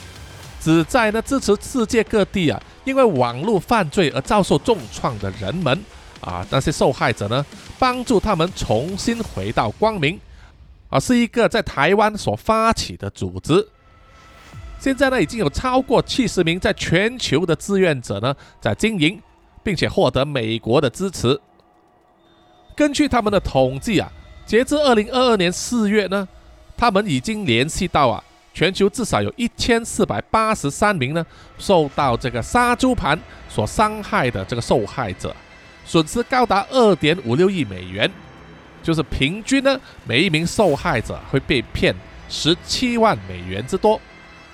[0.59, 5.79] 旨在呢支持世界各地啊因为网络犯罪而遭受重创的人们
[6.23, 7.45] 啊那些受害者呢，
[7.79, 10.21] 帮助他们重新回到光明。
[10.91, 13.67] 啊，是一个在台湾所发起的组织。
[14.79, 19.21] 现在呢，已经有超过七十名在全球的志愿者呢在经营，
[19.63, 21.41] 并且获得美国的支持。
[22.77, 24.09] 根据他们的统计啊，
[24.47, 26.29] 截至二零二二年四月呢，
[26.77, 28.23] 他们已经联系到啊，
[28.53, 31.25] 全球至少有一千四百八十三名呢
[31.59, 33.19] 受到这个杀猪盘
[33.49, 35.35] 所伤害的这个受害者，
[35.85, 38.11] 损失高达二点五六亿美元。
[38.83, 41.95] 就是平均呢，每一名受害者会被骗
[42.29, 43.99] 十七万美元之多，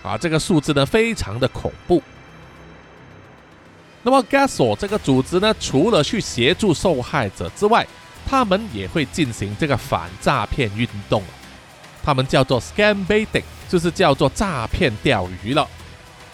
[0.04, 2.00] 啊，这个数字呢非常的恐怖。
[4.02, 7.84] 那么 GASO 这个组织呢，除了去协助受害者之外，
[8.24, 11.24] 他们也会进行这个反诈骗运动，
[12.00, 15.66] 他们叫做 Scam Baiting，就是叫做诈骗钓鱼了。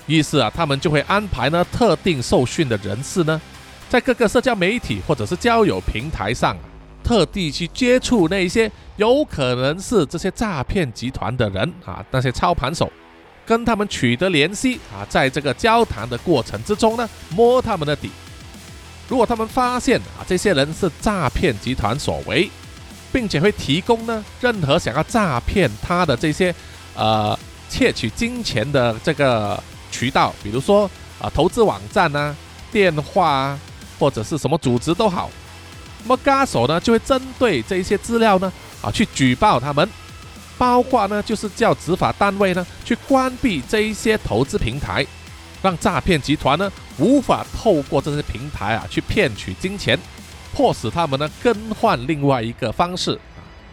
[0.07, 3.41] 意思啊，他们就会安排呢特定受训的人士呢，
[3.89, 6.57] 在各个社交媒体或者是交友平台上。
[7.05, 12.91] 特地去接触那些有可能是这些诈骗集团的人啊，那些操盘手，
[13.47, 18.11] 跟他们取得联系啊，在这个交谈的过程之中呢，摸他们的底。
[19.09, 22.51] 如果他们发现啊，这些人是诈骗集团所为，
[23.12, 26.53] 并且会提供呢任何想要诈骗他的这些
[26.97, 29.62] 呃窃取金钱的这个
[29.93, 32.34] 渠道，比如说啊投资网站啊、
[32.72, 33.61] 电话啊，
[33.99, 35.31] 或者是什么组织都好。
[36.03, 39.89] 那么，嘎手呢就会针对这些资料呢，啊，去举报他们，
[40.57, 45.05] 包括呢就是叫执法单位呢去关闭这一些投资平台，
[45.63, 49.99] 让诈骗集团呢无法透过这些平台啊去骗取金钱，
[50.55, 53.19] 迫使他们呢更换另外一个方式，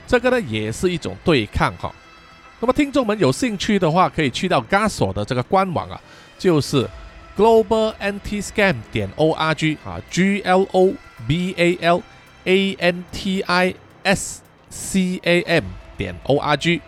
[0.07, 1.93] 这个呢也是一种对抗哈。
[2.59, 5.99] 那么，听众们有兴趣的话，可以去到嘎索的这个官网啊，
[6.39, 6.89] 就是
[7.37, 10.93] global anti scam 点 org 啊，G L O
[11.27, 12.01] B A L。
[12.45, 13.73] a n t i
[14.03, 15.63] s c a m
[15.95, 16.81] 点 o r g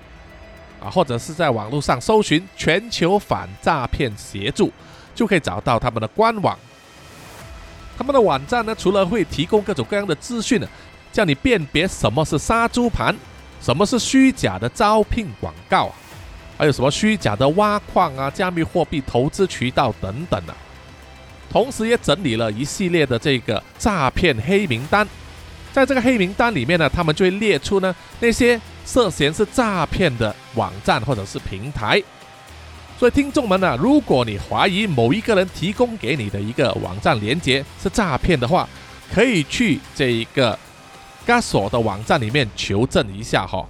[0.83, 4.69] 啊，或者是在网络上搜寻“全球反诈骗协助”，
[5.15, 6.59] 就可以找到他们的官网。
[7.97, 10.67] 他们的网站呢，除了会提供各种各样的资讯呢，
[11.13, 13.15] 叫你辨别什么是杀猪盘，
[13.61, 15.89] 什么是虚假的招聘广告，
[16.57, 20.55] 还有什么虚假的挖矿啊、加密货币投资渠道等等啊。
[21.49, 25.07] 同时也整理了一系列的这个诈骗黑名单。
[25.71, 32.01] 在这个黑名单里面呢，他们就会列出呢那些涉嫌是诈骗的网站或者是平台。
[32.97, 38.67] 所以听众们呢，如果你怀疑某一个人提供给你的一个网站连接是诈骗的话，
[39.13, 40.57] 可以去这一个
[41.27, 43.65] GASO 的网站里面求证一下哈，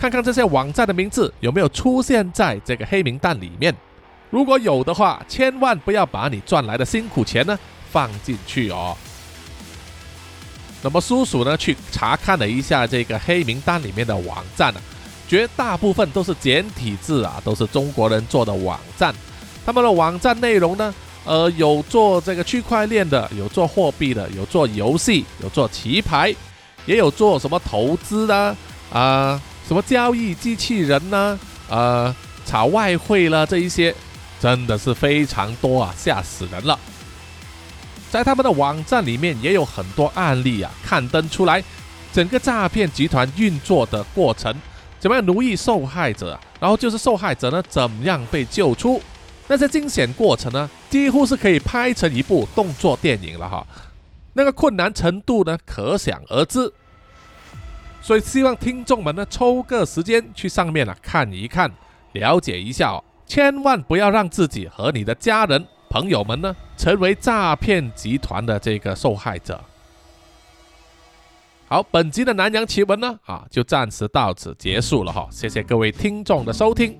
[0.00, 3.74] 看看这些网站的名字有没有出现在这个黑名单里面。
[4.30, 7.58] 如果有的话，千万不要把你赚来的辛苦钱呢
[7.90, 8.96] 放进去哦。
[10.80, 14.80] 那么叔叔呢，去查看了一下这个黑名单里面的网站啊，
[15.28, 19.14] 绝大部分都是简体字啊，都是中国人做的网站。
[19.66, 20.94] 他们的网站内容呢，
[21.26, 26.34] 呃，有做这个区块链的，有做货币的，有做游戏，有做棋牌，
[26.86, 28.56] 也有做什么投资的
[28.90, 29.38] 啊，
[29.70, 32.12] 什么交易机器人呢，呃，
[32.44, 33.94] 炒外汇了这一些，
[34.40, 36.76] 真的是非常多啊，吓死人了。
[38.10, 41.62] 在他们的网站里面也有很多案例啊，刊登出来，
[42.12, 44.52] 整个诈骗集团运作的过程，
[44.98, 49.00] 怎么样奴役受害者，然后就是受害者呢怎么样被救出，
[49.46, 53.64] 那些惊险过程呢，几乎是可以拍成一部动作电影了哈。
[54.32, 56.72] 那个困难程度呢，可想而知。
[58.00, 61.70] 所以希望听众们呢抽个时间去上面啊看一看，
[62.12, 69.60] 了解一下哦，千万不要让自己和你的家人、朋友们呢成为诈骗集团的这个受害者。
[71.68, 75.28] 好，本集的南洋奇闻呢，啊，就暂时到此结束了哈。
[75.30, 76.98] 谢谢各位听众的收听，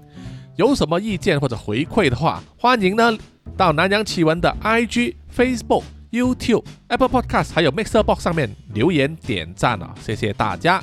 [0.54, 3.18] 有什么意见或者回馈的话，欢迎呢
[3.56, 10.82] 到南洋奇闻的 IG、Facebook、YouTube、Apple Podcast 还有 Mixer Box 上面留言点赞啊，谢谢大家。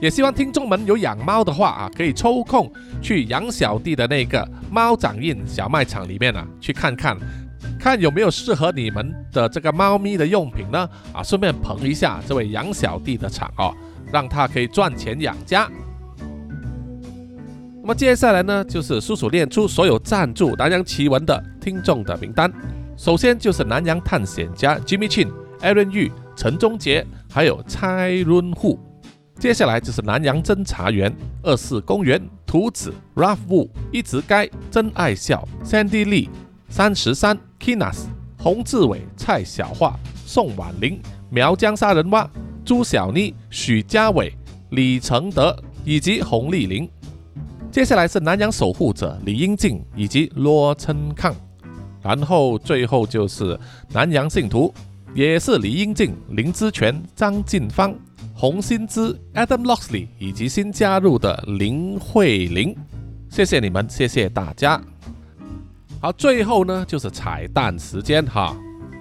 [0.00, 2.70] 也希望听众们有养猫的话啊，可以抽空
[3.02, 7.16] 去杨小弟的那个猫掌印小卖场里面啊，去看看。
[7.78, 10.88] 看有没有适合你们的这个猫咪的用品呢？
[11.14, 13.74] 啊，顺便捧一下这位杨小弟的场哦，
[14.12, 15.66] 让他可以赚钱养家。
[17.82, 22.52] 那么接下来呢，就是叔叔念出所有赞助南洋奇闻的听众的名单。
[23.00, 28.78] 首先就是南洋探险家 Jimmy Chin、Aaron Yu、陈忠杰，还有蔡润户。
[29.38, 31.10] 接下来就是南洋侦查员
[31.42, 36.28] 二四公园图子 Ralph Wu、一直该真爱笑 Sandy Lee。
[36.68, 38.02] 三十三，Kinas，
[38.36, 42.30] 洪志伟、蔡小桦、宋婉玲、苗疆杀人蛙、
[42.66, 44.30] 朱小妮、许家伟、
[44.72, 46.86] 李承德以及洪丽玲。
[47.72, 51.34] 接下来是南洋守护者李英静以及罗琛康，
[52.02, 53.58] 然后最后就是
[53.92, 54.72] 南洋信徒，
[55.14, 57.94] 也是李英静、林之权、张晋芳、
[58.34, 62.74] 洪新之、Adam Loxley 以及新加入的林慧玲。
[63.28, 64.80] 谢谢你们，谢谢大家。
[66.00, 68.56] 好，最后呢就是彩蛋时间哈。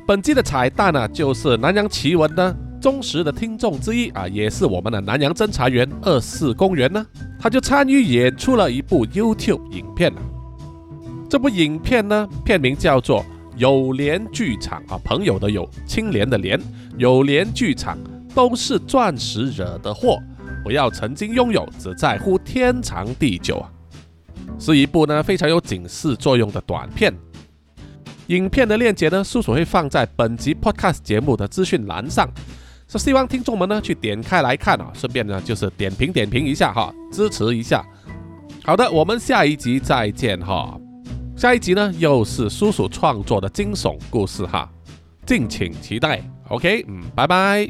[0.05, 7.05] 本季的彩蛋呢，就是南洋奇闻呢忠实的听众之一啊，也是我们的南洋侦查员二四公园呢，
[7.39, 10.13] 他就参与演出了一部 YouTube 影片
[11.29, 13.21] 这部影片呢，片名叫做
[13.55, 16.59] 《有联剧场》啊，朋友的有，青莲的莲，
[16.97, 17.95] 有联剧场
[18.33, 20.17] 都是钻石惹的祸，
[20.63, 23.69] 不要曾经拥有，只在乎天长地久啊。
[24.57, 27.13] 是一部呢非常有警示作用的短片，
[28.27, 32.27] 影片的链接呢，叔叔会放在本集 Podcast 节目的资讯栏上，
[32.87, 37.85] 是希望听众们呢去点开来看啊，顺便呢就是点评点评一下哈，支持一下。
[38.63, 40.75] 好的，我们下一集再见哈，
[41.39, 44.69] 下一集呢又是叔叔创作的惊悚故事哈，
[45.25, 46.21] 敬请期待。
[46.49, 47.65] OK，嗯，拜拜。